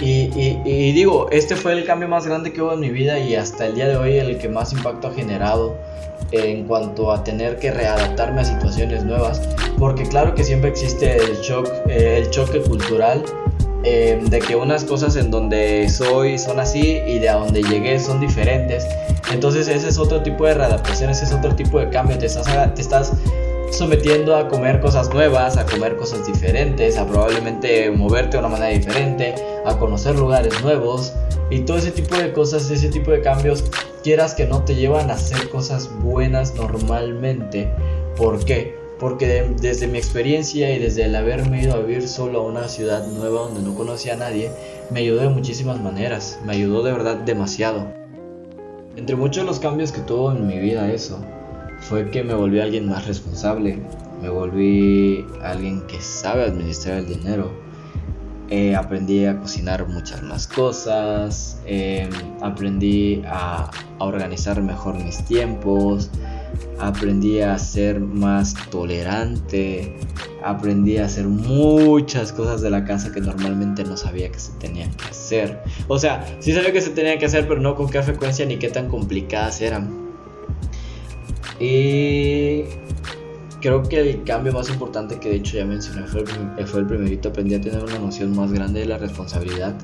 [0.00, 3.66] Y, digo, este fue el cambio más grande que hubo en mi vida y hasta
[3.66, 5.76] el día de hoy el que más impacto ha generado
[6.32, 9.40] en cuanto a tener que readaptarme a situaciones nuevas.
[9.78, 13.24] Porque claro que siempre existe el, shock, eh, el choque cultural
[13.84, 18.00] eh, de que unas cosas en donde soy son así y de a donde llegué
[18.00, 18.86] son diferentes.
[19.32, 22.18] Entonces ese es otro tipo de readaptación, ese es otro tipo de cambio.
[22.18, 23.12] Te estás, te estás
[23.74, 28.70] sometiendo a comer cosas nuevas, a comer cosas diferentes, a probablemente moverte de una manera
[28.70, 29.34] diferente,
[29.66, 31.12] a conocer lugares nuevos
[31.50, 33.64] y todo ese tipo de cosas, ese tipo de cambios,
[34.02, 37.68] quieras que no te llevan a hacer cosas buenas normalmente.
[38.16, 38.76] ¿Por qué?
[39.00, 43.06] Porque desde mi experiencia y desde el haberme ido a vivir solo a una ciudad
[43.08, 44.50] nueva donde no conocía a nadie,
[44.90, 47.88] me ayudó de muchísimas maneras, me ayudó de verdad demasiado.
[48.96, 51.18] Entre muchos de los cambios que tuvo en mi vida eso,
[51.88, 53.78] fue que me volví alguien más responsable,
[54.22, 57.50] me volví alguien que sabe administrar el dinero.
[58.50, 62.10] Eh, aprendí a cocinar muchas más cosas, em,
[62.42, 66.10] aprendí a, a organizar mejor mis tiempos,
[66.78, 69.96] aprendí a ser más tolerante,
[70.42, 74.90] aprendí a hacer muchas cosas de la casa que normalmente no sabía que se tenían
[74.92, 75.62] que hacer.
[75.88, 78.58] O sea, sí sabía que se tenían que hacer, pero no con qué frecuencia ni
[78.58, 80.03] qué tan complicadas eran.
[81.60, 82.64] Y
[83.60, 86.86] creo que el cambio más importante que de hecho ya mencioné fue el, fue el
[86.86, 89.74] primerito, aprendí a tener una noción más grande de la responsabilidad.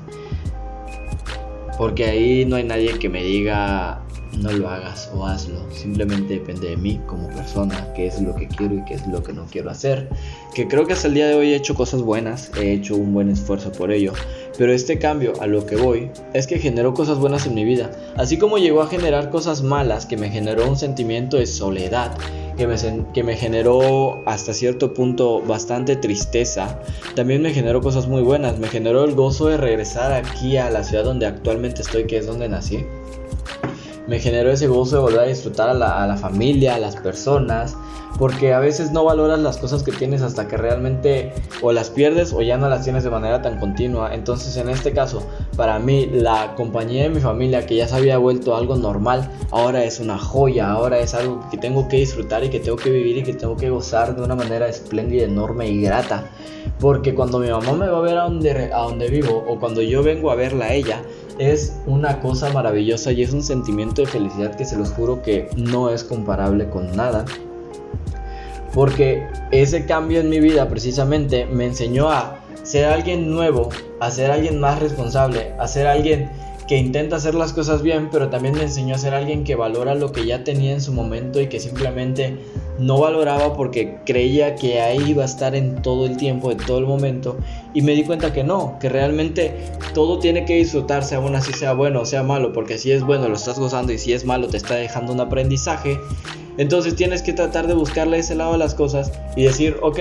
[1.77, 4.03] Porque ahí no hay nadie que me diga,
[4.37, 5.59] no lo hagas o hazlo.
[5.71, 9.21] Simplemente depende de mí como persona, qué es lo que quiero y qué es lo
[9.23, 10.09] que no quiero hacer.
[10.55, 13.13] Que creo que hasta el día de hoy he hecho cosas buenas, he hecho un
[13.13, 14.13] buen esfuerzo por ello.
[14.57, 17.91] Pero este cambio a lo que voy es que generó cosas buenas en mi vida.
[18.15, 22.15] Así como llegó a generar cosas malas, que me generó un sentimiento de soledad,
[22.57, 22.75] que me,
[23.13, 26.79] que me generó hasta cierto punto bastante tristeza,
[27.15, 28.59] también me generó cosas muy buenas.
[28.59, 32.27] Me generó el gozo de regresar aquí a la ciudad donde actualmente estoy, que es
[32.27, 32.85] donde nací
[34.11, 37.77] me generó ese gozo de volver a disfrutar a la, familia, a las personas,
[38.19, 42.33] porque a veces no valoras las cosas que tienes hasta que realmente o las pierdes
[42.33, 44.13] o ya no las tienes de manera tan continua.
[44.13, 48.17] Entonces en este caso, para mí la compañía de mi familia que ya se había
[48.17, 52.49] vuelto algo normal, ahora es una joya, ahora es algo que tengo que disfrutar y
[52.49, 55.81] que tengo que vivir y que tengo que gozar de una manera espléndida, enorme y
[55.81, 56.25] grata.
[56.81, 59.81] Porque cuando mi mamá me va a ver a donde, a donde vivo o cuando
[59.81, 61.01] yo vengo a verla a ella,
[61.41, 65.49] es una cosa maravillosa y es un sentimiento de felicidad que se los juro que
[65.55, 67.25] no es comparable con nada.
[68.73, 74.31] Porque ese cambio en mi vida precisamente me enseñó a ser alguien nuevo, a ser
[74.31, 76.29] alguien más responsable, a ser alguien
[76.67, 79.95] que intenta hacer las cosas bien, pero también me enseñó a ser alguien que valora
[79.95, 82.37] lo que ya tenía en su momento y que simplemente
[82.79, 86.79] no valoraba porque creía que ahí iba a estar en todo el tiempo, en todo
[86.79, 87.37] el momento.
[87.73, 89.53] Y me di cuenta que no, que realmente
[89.93, 93.27] todo tiene que disfrutarse, aún así sea bueno o sea malo, porque si es bueno
[93.27, 95.99] lo estás gozando y si es malo te está dejando un aprendizaje.
[96.57, 99.99] Entonces tienes que tratar de buscarle ese lado a las cosas y decir, ok,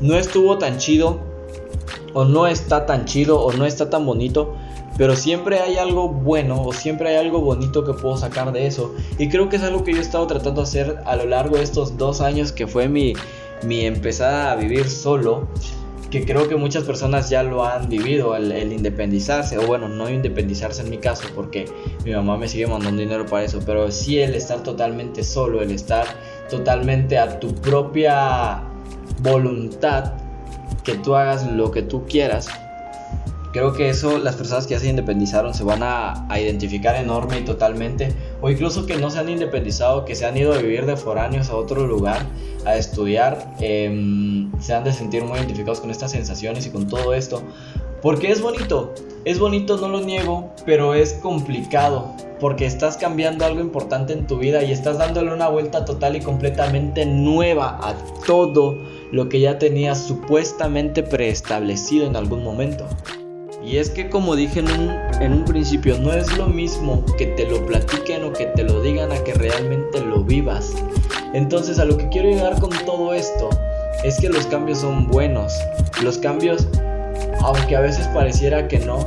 [0.00, 1.20] no estuvo tan chido,
[2.12, 4.54] o no está tan chido, o no está tan bonito,
[4.96, 8.94] pero siempre hay algo bueno o siempre hay algo bonito que puedo sacar de eso.
[9.18, 11.56] Y creo que es algo que yo he estado tratando de hacer a lo largo
[11.56, 13.14] de estos dos años que fue mi,
[13.62, 15.48] mi empezada a vivir solo.
[16.10, 20.10] Que creo que muchas personas ya lo han vivido, el, el independizarse, o bueno, no
[20.10, 21.66] independizarse en mi caso, porque
[22.04, 25.70] mi mamá me sigue mandando dinero para eso, pero sí el estar totalmente solo, el
[25.70, 26.06] estar
[26.50, 28.60] totalmente a tu propia
[29.22, 30.14] voluntad,
[30.94, 32.48] tú hagas lo que tú quieras,
[33.52, 37.44] Creo que eso las personas que ya se independizaron se van a, identificar enorme y
[37.44, 38.14] totalmente.
[38.40, 41.50] O incluso que no se han independizado, que se han ido a vivir de foráneos
[41.50, 42.24] a otro lugar,
[42.64, 47.12] a estudiar, em, se han de sentir muy identificados con estas sensaciones y con todo
[47.12, 47.42] esto.
[48.02, 52.14] Porque es bonito, es bonito, no lo niego, pero es complicado.
[52.38, 56.20] Porque estás cambiando algo importante en tu vida y estás dándole una vuelta total y
[56.20, 58.78] completamente nueva a todo
[59.12, 62.86] lo que ya tenías supuestamente preestablecido en algún momento.
[63.64, 64.60] Y es que como dije
[65.20, 68.80] en un, principio, no es lo mismo que te lo platiquen o que te lo
[68.80, 70.72] digan a que realmente lo vivas.
[71.34, 73.50] Entonces a lo que quiero llegar con todo esto
[74.02, 75.52] es que los cambios son buenos.
[76.02, 76.66] Los cambios,
[77.40, 79.06] aunque a veces pareciera que no,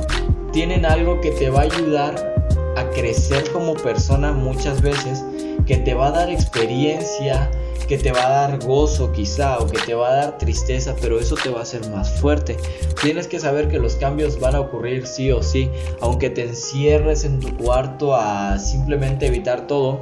[0.52, 2.34] tienen algo que te va a ayudar
[2.76, 5.24] a crecer como persona muchas veces,
[5.66, 7.50] que te va a dar experiencia,
[7.86, 11.18] que te va a dar gozo quizá o que te va a dar tristeza, pero
[11.18, 12.56] eso te va a hacer más fuerte.
[13.02, 15.70] Tienes que saber que los cambios van a ocurrir sí o sí,
[16.00, 20.00] aunque te encierres en tu cuarto a simplemente evitar todo,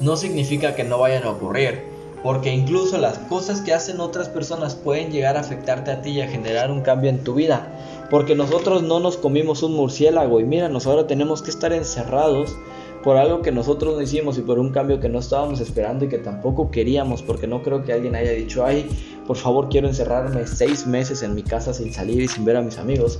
[0.00, 1.92] no significa que no vayan a ocurrir.
[2.22, 6.20] Porque incluso las cosas que hacen otras personas pueden llegar a afectarte a ti y
[6.20, 7.66] a generar un cambio en tu vida.
[8.10, 12.54] Porque nosotros no nos comimos un murciélago y mira, nosotros ahora tenemos que estar encerrados
[13.02, 16.08] por algo que nosotros no hicimos y por un cambio que no estábamos esperando y
[16.08, 18.88] que tampoco queríamos, porque no creo que alguien haya dicho, ay,
[19.26, 22.62] por favor quiero encerrarme seis meses en mi casa sin salir y sin ver a
[22.62, 23.18] mis amigos.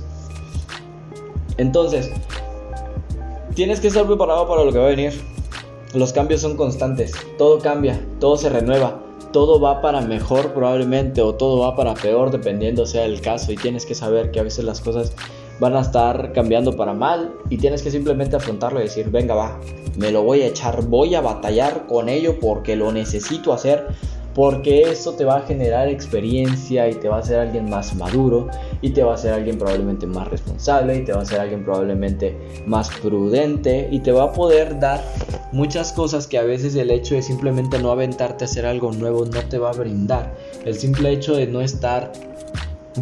[1.57, 2.11] Entonces,
[3.55, 5.13] tienes que estar preparado para lo que va a venir.
[5.93, 8.99] Los cambios son constantes, todo cambia, todo se renueva,
[9.31, 13.57] todo va para mejor probablemente o todo va para peor dependiendo sea el caso y
[13.57, 15.13] tienes que saber que a veces las cosas
[15.59, 19.59] van a estar cambiando para mal y tienes que simplemente afrontarlo y decir, venga va,
[19.97, 23.87] me lo voy a echar, voy a batallar con ello porque lo necesito hacer
[24.33, 28.47] porque eso te va a generar experiencia y te va a hacer alguien más maduro
[28.81, 31.63] y te va a hacer alguien probablemente más responsable y te va a hacer alguien
[31.63, 32.35] probablemente
[32.65, 35.03] más prudente y te va a poder dar
[35.51, 39.25] muchas cosas que a veces el hecho de simplemente no aventarte a hacer algo nuevo
[39.25, 40.33] no te va a brindar.
[40.65, 42.11] El simple hecho de no estar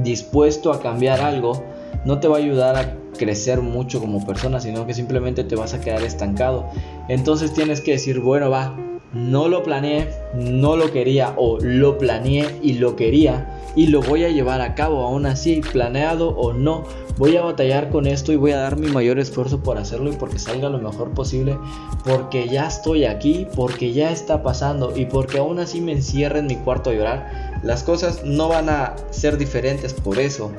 [0.03, 1.63] dispuesto a cambiar algo
[2.05, 5.73] no te va a ayudar a crecer mucho como persona, sino que simplemente te vas
[5.73, 6.65] a quedar estancado.
[7.07, 8.75] Entonces tienes que decir, bueno, va,
[9.13, 14.25] no lo planeé, no lo quería o lo planeé y lo quería y lo voy
[14.25, 16.83] a llevar a cabo aún así, planeado o no.
[17.17, 20.15] Voy a batallar con esto y voy a dar mi mayor esfuerzo por hacerlo y
[20.15, 21.57] porque salga lo mejor posible,
[22.03, 26.47] porque ya estoy aquí, porque ya está pasando y porque aún así me encierra en
[26.47, 27.50] mi cuarto a llorar.
[27.63, 30.51] Las cosas no van a ser diferentes por eso.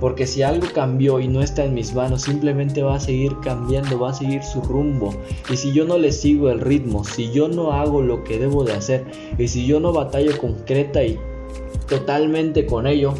[0.00, 4.00] Porque si algo cambió y no está en mis manos, simplemente va a seguir cambiando,
[4.00, 5.14] va a seguir su rumbo.
[5.50, 8.64] Y si yo no le sigo el ritmo, si yo no hago lo que debo
[8.64, 9.04] de hacer,
[9.38, 11.18] y si yo no batallo concreta y
[11.86, 13.12] totalmente con ello,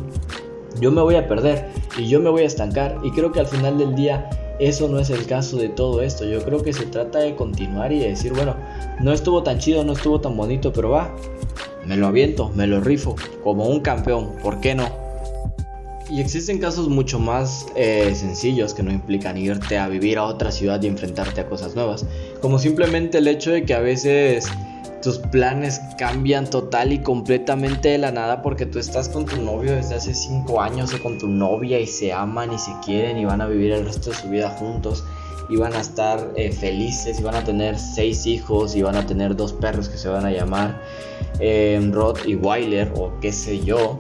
[0.81, 1.69] yo me voy a perder
[1.99, 2.99] y yo me voy a estancar.
[3.03, 4.31] Y creo que al final del día
[4.61, 6.25] eso no es el caso de todo esto.
[6.25, 8.55] Yo creo que se trata de continuar y de decir, bueno,
[9.01, 11.17] no estuvo tan chido, no estuvo tan bonito, pero va,
[11.87, 14.89] me lo aviento, me lo rifo como un campeón, ¿por qué no?
[16.11, 20.51] Y existen casos mucho más eh, sencillos que no implican irte a vivir a otra
[20.51, 22.05] ciudad y enfrentarte a cosas nuevas.
[22.43, 24.49] Como simplemente el hecho de que a veces
[25.03, 29.75] tus planes cambian total y completamente de la nada porque tú estás con tu novio
[29.75, 33.25] desde hace 5 años o con tu novia y se aman y se quieren y
[33.25, 35.05] van a vivir el resto de su vida juntos
[35.49, 39.07] y van a estar eh, felices y van a tener 6 hijos y van a
[39.07, 40.81] tener dos perros que se van a llamar
[41.41, 43.99] eh, Rod y Weiler o qué sé yo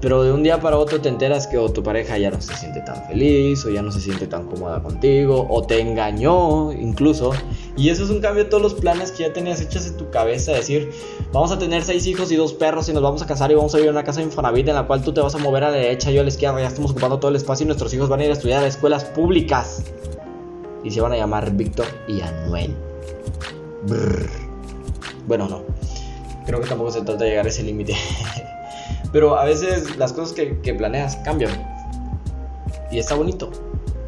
[0.00, 2.54] pero de un día para otro te enteras que o tu pareja ya no se
[2.56, 7.32] siente tan feliz, o ya no se siente tan cómoda contigo, o te engañó incluso.
[7.76, 10.10] Y eso es un cambio de todos los planes que ya tenías hechos en tu
[10.10, 10.52] cabeza.
[10.52, 10.90] Decir,
[11.32, 13.74] vamos a tener seis hijos y dos perros y nos vamos a casar y vamos
[13.74, 15.64] a vivir en una casa de Infonavit en la cual tú te vas a mover
[15.64, 17.92] a la derecha, yo a la izquierda, ya estamos ocupando todo el espacio y nuestros
[17.92, 19.82] hijos van a ir a estudiar a escuelas públicas.
[20.82, 22.74] Y se van a llamar Víctor y Anuel.
[25.26, 25.62] Bueno, no.
[26.46, 27.94] Creo que tampoco se trata de llegar a ese límite.
[29.12, 31.50] Pero a veces las cosas que, planeas cambian.
[32.90, 33.50] Y está bonito.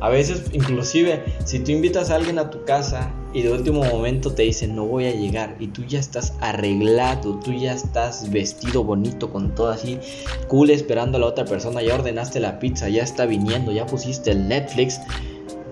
[0.00, 4.32] A veces, inclusive, si tú invitas a alguien a tu casa y de último momento
[4.32, 8.82] te dicen no voy a llegar y tú ya estás arreglado, tú ya estás vestido
[8.82, 10.00] bonito con todo así,
[10.48, 14.32] cool esperando a la otra persona, ya ordenaste la pizza, ya está viniendo, ya pusiste
[14.32, 15.00] el Netflix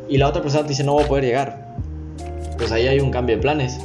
[0.09, 1.77] y la otra persona te dice no voy a poder llegar.
[2.57, 3.81] Pues ahí hay un cambio de planes.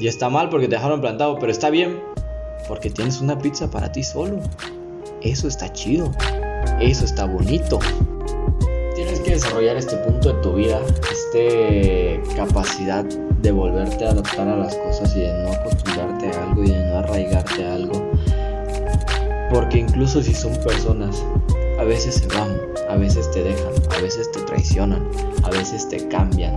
[0.00, 2.00] Y está mal porque te dejaron plantado, pero está bien
[2.68, 4.40] porque tienes una pizza para ti solo.
[5.26, 6.12] Eso está chido.
[6.80, 7.80] Eso está bonito.
[8.94, 14.56] Tienes que desarrollar este punto de tu vida, esta capacidad de volverte a adaptar a
[14.56, 18.10] las cosas y de no acostumbrarte a algo y de no arraigarte a algo.
[19.52, 21.20] Porque incluso si son personas,
[21.80, 25.08] a veces se van, a veces te dejan, a veces te traicionan,
[25.42, 26.54] a veces te cambian.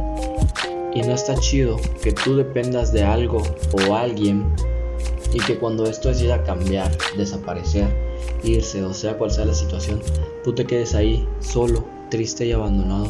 [0.94, 3.42] Y no está chido que tú dependas de algo
[3.72, 4.46] o alguien
[5.34, 7.88] y que cuando esto decida cambiar, desaparecer,
[8.44, 10.02] irse o sea cual sea la situación,
[10.44, 13.08] tú te quedes ahí solo, triste y abandonado,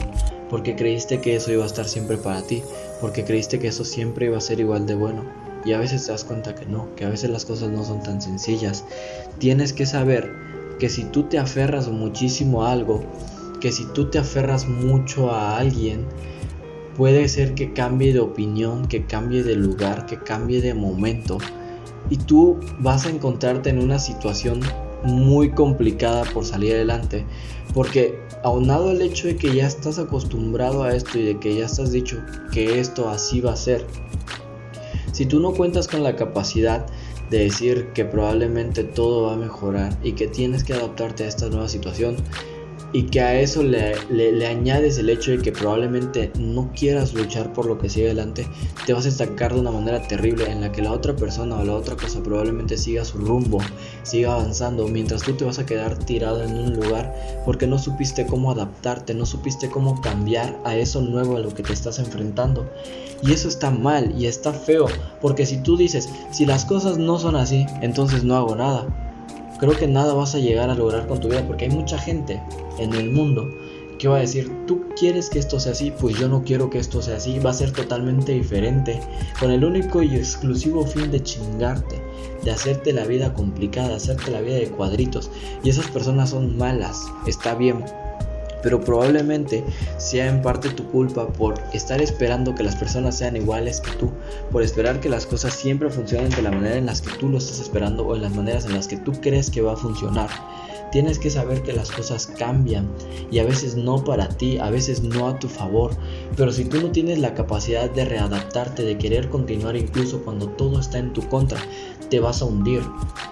[0.50, 2.64] porque creíste que eso iba a estar siempre para ti,
[3.00, 5.24] porque creíste que eso siempre iba a ser igual de bueno.
[5.66, 8.02] Y a veces te das cuenta que no, que a veces las cosas no son
[8.02, 8.86] tan sencillas.
[9.40, 10.32] Tienes que saber
[10.80, 13.04] que si tú te aferras muchísimo a algo,
[13.60, 16.06] que si tú te aferras mucho a alguien,
[16.96, 21.38] puede ser que cambie de opinión, que cambie de lugar, que cambie de momento
[22.10, 24.62] y tú vas a encontrarte en una situación
[25.04, 27.26] muy complicada por salir adelante.
[27.74, 31.66] Porque aunado al hecho de que ya estás acostumbrado a esto y de que ya
[31.66, 32.18] estás dicho
[32.52, 33.86] que esto así va a ser,
[35.12, 36.86] si tú no cuentas con la capacidad
[37.30, 41.48] de decir que probablemente todo va a mejorar y que tienes que adaptarte a esta
[41.50, 42.16] nueva situación,
[42.92, 47.54] y que a eso le, le, añades el hecho de que probablemente no quieras luchar
[47.54, 48.48] por lo que sigue adelante,
[48.86, 51.64] te vas a estancar de una manera terrible en la que la otra persona o
[51.64, 53.60] la otra cosa probablemente siga su rumbo,
[54.04, 57.14] siga avanzando, mientras tú te vas a quedar tirado en un lugar
[57.46, 61.64] porque no supiste cómo adaptarte, no supiste cómo cambiar a eso nuevo a lo que
[61.64, 62.70] te estás enfrentando.
[63.22, 64.88] Y eso está mal y está feo,
[65.22, 69.09] porque si tú dices, si las cosas no son así, entonces no hago nada
[69.60, 72.42] creo que nada vas a llegar a lograr con tu vida porque hay mucha gente
[72.78, 73.50] en el mundo
[74.00, 76.80] que va a decir, tú quieres que esto sea así, pues yo no quiero que
[76.80, 79.00] esto sea así, va a ser totalmente diferente,
[79.40, 82.02] con el único y exclusivo fin de chingarte,
[82.44, 85.30] de hacerte la vida complicada, hacerte la vida de cuadritos.
[85.64, 87.84] Y esas personas son malas, está bien,
[88.62, 89.64] pero probablemente
[89.98, 94.12] sea en parte tu culpa por estar esperando que las personas sean iguales que tú,
[94.52, 97.38] por esperar que las cosas siempre funcionen de la manera en las que tú lo
[97.38, 100.30] estás esperando o en las maneras en las que tú crees que va a funcionar.
[100.92, 102.90] Tienes que saber que las cosas cambian
[103.32, 105.92] y a veces no para ti, a veces no a tu favor.
[106.36, 110.80] Pero si tú no tienes la capacidad de readaptarte, de querer continuar incluso cuando todo
[110.80, 111.60] está en tu contra,
[112.10, 112.82] te vas a hundir,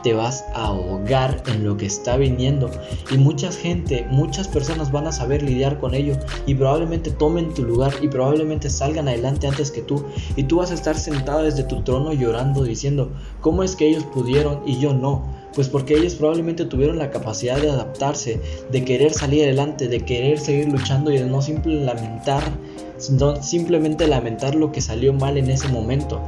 [0.04, 2.70] te vas a ahogar en lo que está viniendo.
[3.12, 7.64] Y mucha gente, muchas personas van a saber lidiar con ello y probablemente tomen tu
[7.64, 10.06] lugar y probablemente salgan adelante antes que tú.
[10.36, 14.04] Y tú vas a estar sentado desde tu trono llorando diciendo, ¿cómo es que ellos
[14.04, 15.47] pudieron y yo no?
[15.58, 18.40] Pues porque ellos probablemente tuvieron la capacidad de adaptarse,
[18.72, 22.44] de querer salir adelante, de querer seguir luchando y de no lamentar,
[23.10, 26.22] no simplemente lamentar lo que salió mal en ese momento.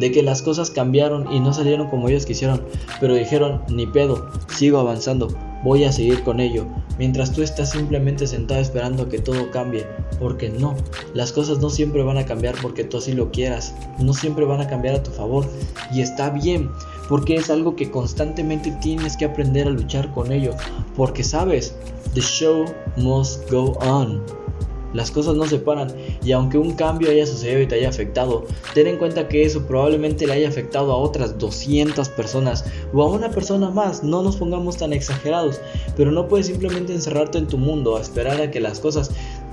[0.00, 2.64] De que las cosas cambiaron y no salieron como ellos quisieron,
[2.98, 5.28] pero dijeron, ni pedo, sigo avanzando,
[5.62, 6.66] voy a seguir con ello,
[6.98, 9.86] mientras tú estás simplemente sentado esperando que todo cambie,
[10.18, 10.74] porque no,
[11.14, 14.60] las cosas no siempre van a cambiar porque tú así lo quieras, no siempre van
[14.60, 15.46] a cambiar a tu favor,
[15.92, 16.68] y está bien,
[17.08, 20.54] porque es algo que constantemente tienes que aprender a luchar con ello,
[20.96, 21.74] porque sabes,
[22.14, 22.64] the show
[22.96, 24.22] must go on.
[24.92, 25.88] Las cosas no se paran
[26.22, 28.44] y aunque un cambio haya sucedido y te haya afectado,
[28.74, 33.08] ten en cuenta que eso probablemente le haya afectado a otras 200 personas o a
[33.08, 35.60] una persona más, no nos pongamos tan exagerados,
[35.96, 39.10] pero no puedes simplemente encerrarte en tu mundo a esperar a que las cosas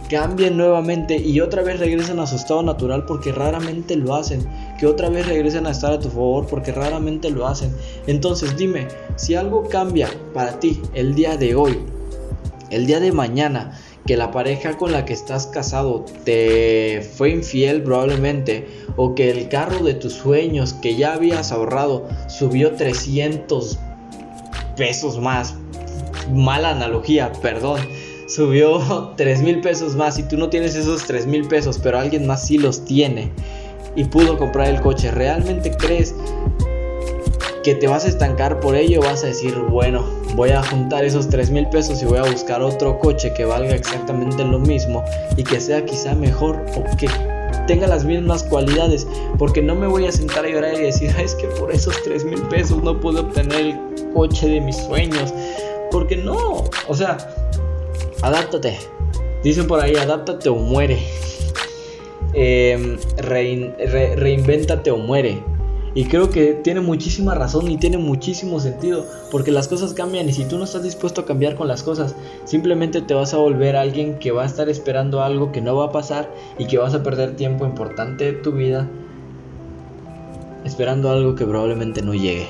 [0.10, 4.46] cambien nuevamente y otra vez regresen a su estado natural porque raramente lo hacen,
[4.78, 7.72] que otra vez regresen a estar a tu favor porque raramente lo hacen.
[8.08, 11.80] Entonces dime, si algo cambia para ti el día de hoy,
[12.72, 17.84] el día de mañana, que la pareja con la que estás casado te fue infiel
[17.84, 23.78] probablemente, o que el carro de tus sueños que ya habías ahorrado subió 300
[24.76, 25.56] pesos más,
[26.34, 27.80] mala analogía, perdón
[28.30, 32.26] subió 3 mil pesos más y tú no tienes esos 3 mil pesos, pero alguien
[32.26, 33.32] más sí los tiene
[33.96, 36.16] y pudo comprar el coche, ¿realmente crees
[37.64, 39.02] que te vas a estancar por ello?
[39.02, 40.06] Vas a decir, bueno,
[40.36, 43.76] voy a juntar esos 3 mil pesos y voy a buscar otro coche que valga
[43.76, 45.04] exactamente lo mismo
[45.36, 47.10] y que sea quizá mejor o que
[47.68, 49.06] tenga las mismas cualidades,
[49.38, 52.26] porque no me voy a sentar a llorar y decir, es que por esos 3
[52.26, 53.80] mil pesos no puedo obtener el
[54.14, 55.34] coche de mis sueños,
[55.92, 57.18] porque no, o sea,
[58.22, 58.78] adáptate.
[59.44, 61.00] Dicen por ahí, adáptate o muere.
[62.34, 62.98] Eh,
[64.92, 65.44] o muere.
[65.96, 70.34] Y creo que tiene muchísima razón y tiene muchísimo sentido, porque las cosas cambian y
[70.34, 72.16] si tú no estás dispuesto a cambiar con las cosas,
[72.46, 75.86] simplemente te vas a volver alguien que va a estar esperando algo que no va
[75.86, 78.88] a pasar y que vas a perder tiempo importante de tu vida
[80.64, 82.48] esperando algo que probablemente no llegue.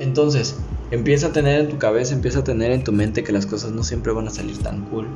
[0.00, 0.56] Entonces,
[0.90, 3.70] Empieza a tener en tu cabeza, empieza a tener en tu mente que las cosas
[3.70, 5.06] no siempre van a salir tan cool.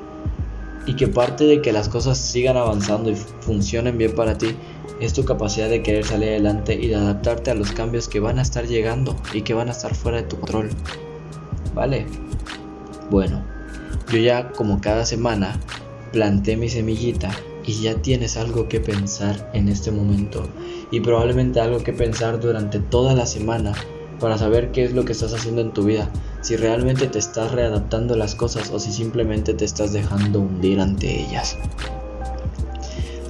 [0.87, 4.55] Y que parte de que las cosas sigan avanzando y funcionen bien para ti
[5.01, 8.39] es tu capacidad de querer salir adelante y de adaptarte a los cambios que van
[8.39, 10.71] a estar llegando y que van a estar fuera de tu control.
[11.75, 12.07] ¿Vale?
[13.11, 13.43] Bueno,
[14.13, 15.59] yo ya como cada semana
[16.13, 17.31] planté mi semillita
[17.67, 20.47] y ya tienes algo que pensar en este momento
[20.93, 23.73] y probablemente algo que pensar durante toda la semana
[24.25, 26.09] para saber qué es lo que estás haciendo en tu vida,
[26.41, 30.81] si realmente te estás readaptando a las cosas o si simplemente te estás dejando hundir
[30.81, 31.59] ante ellas.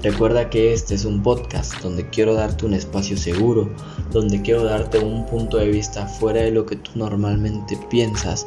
[0.05, 3.71] Recuerda que este es un podcast donde quiero darte un espacio seguro,
[4.13, 8.47] donde quiero darte un punto de vista fuera de lo que tú normalmente piensas,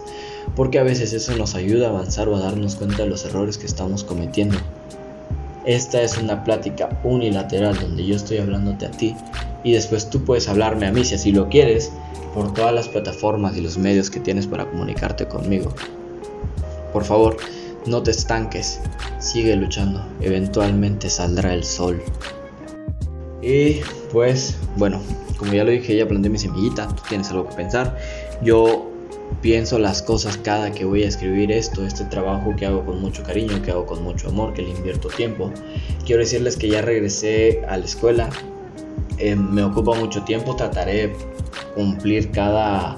[0.55, 3.57] porque a veces eso nos ayuda a avanzar o a darnos cuenta de los errores
[3.57, 4.55] que estamos cometiendo.
[5.65, 9.17] Esta es una plática unilateral donde yo estoy hablándote a ti
[9.67, 11.91] y después tú puedes hablarme a mí si así lo quieres
[12.33, 15.73] por todas las plataformas y los medios que tienes para comunicarte conmigo.
[16.93, 17.35] Por favor,
[17.85, 18.79] no te estanques,
[19.19, 22.01] sigue luchando, eventualmente saldrá el sol.
[23.41, 23.81] Y
[24.13, 25.01] pues, bueno,
[25.35, 27.97] como ya lo dije, ya planté mi semillita, tú tienes algo que pensar.
[28.41, 28.89] Yo
[29.41, 33.21] pienso las cosas cada que voy a escribir esto, este trabajo que hago con mucho
[33.23, 35.51] cariño, que hago con mucho amor, que le invierto tiempo.
[36.05, 38.29] Quiero decirles que ya regresé a la escuela,
[39.17, 41.15] eh, me ocupa mucho tiempo, trataré
[41.75, 42.95] cumplir cada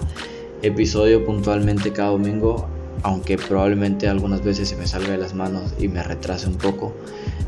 [0.62, 2.68] episodio puntualmente cada domingo,
[3.04, 6.94] aunque probablemente algunas veces se me salga de las manos y me retrase un poco.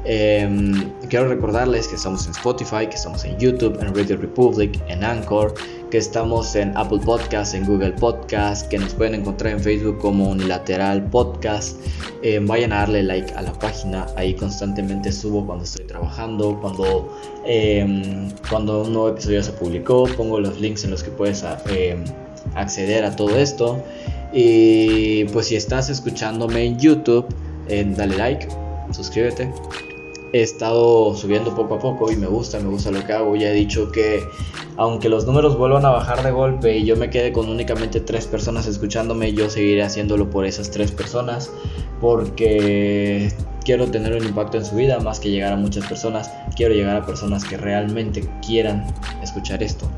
[0.03, 5.03] Em, quiero recordarles que estamos en Spotify, que estamos en YouTube, en Radio Republic, en
[5.03, 5.53] Anchor,
[5.91, 10.29] que estamos en Apple Podcast, en Google Podcast, que nos pueden encontrar en Facebook como
[10.29, 11.77] Unilateral Podcast.
[12.23, 17.15] Em, vayan a darle like a la página, ahí constantemente subo cuando estoy trabajando, cuando,
[17.45, 21.43] em, cuando un nuevo episodio se publicó, pongo los links en los que puedes
[22.55, 23.83] acceder a todo esto.
[24.33, 27.25] Y pues si estás escuchándome en YouTube,
[27.67, 28.47] dale like,
[28.91, 29.51] suscríbete.
[30.33, 33.35] He estado subiendo poco a poco y me gusta, me gusta lo que hago.
[33.35, 34.23] Ya he dicho que
[34.77, 38.27] aunque los números vuelvan a bajar de golpe y yo me quede con únicamente tres
[38.27, 41.51] personas escuchándome, yo seguiré haciéndolo por esas tres personas
[41.99, 43.33] porque
[43.65, 46.31] quiero tener un impacto en su vida más que llegar a muchas personas.
[46.55, 48.85] Quiero llegar a personas que realmente quieran
[49.21, 49.89] escuchar esto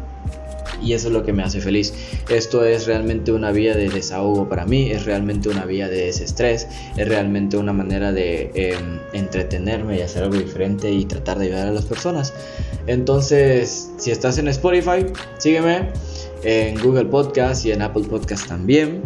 [0.84, 1.93] y eso es lo que me hace feliz.
[2.29, 6.67] Esto es realmente una vía de desahogo para mí, es realmente una vía de desestrés,
[6.97, 11.67] es realmente una manera de em, entretenerme y hacer algo diferente y tratar de ayudar
[11.67, 12.34] a las personas.
[12.88, 15.05] Entonces, si estás en Spotify,
[15.38, 15.89] sígueme
[16.43, 19.01] en Google Podcast y en Apple Podcast también.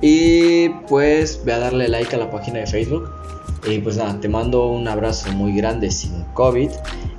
[0.00, 3.10] Y pues ve a darle like a la página de Facebook.
[3.66, 6.70] Y pues nada, te mando un abrazo muy grande sin COVID.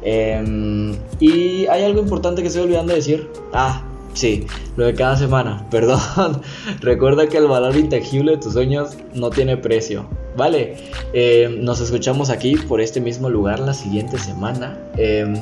[0.04, 3.30] Em, y hay algo importante que estoy olvidando de decir.
[3.52, 3.84] Ah,
[4.18, 4.48] Sí,
[4.78, 6.42] lo de cada semana, perdón.
[6.82, 10.10] Recuerda que el valor intangible de tus sueños no tiene precio.
[10.36, 10.76] Vale,
[11.14, 14.76] eh, nos escuchamos aquí por este mismo lugar la siguiente semana.
[14.98, 15.36] Em,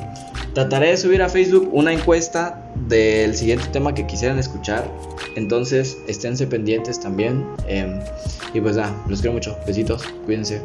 [0.52, 4.86] trataré de subir a Facebook una encuesta del siguiente tema que quisieran escuchar.
[5.36, 7.46] Entonces, esténse pendientes también.
[7.66, 7.98] Em,
[8.52, 9.56] y pues nada, los quiero mucho.
[9.66, 10.60] Besitos, cuídense.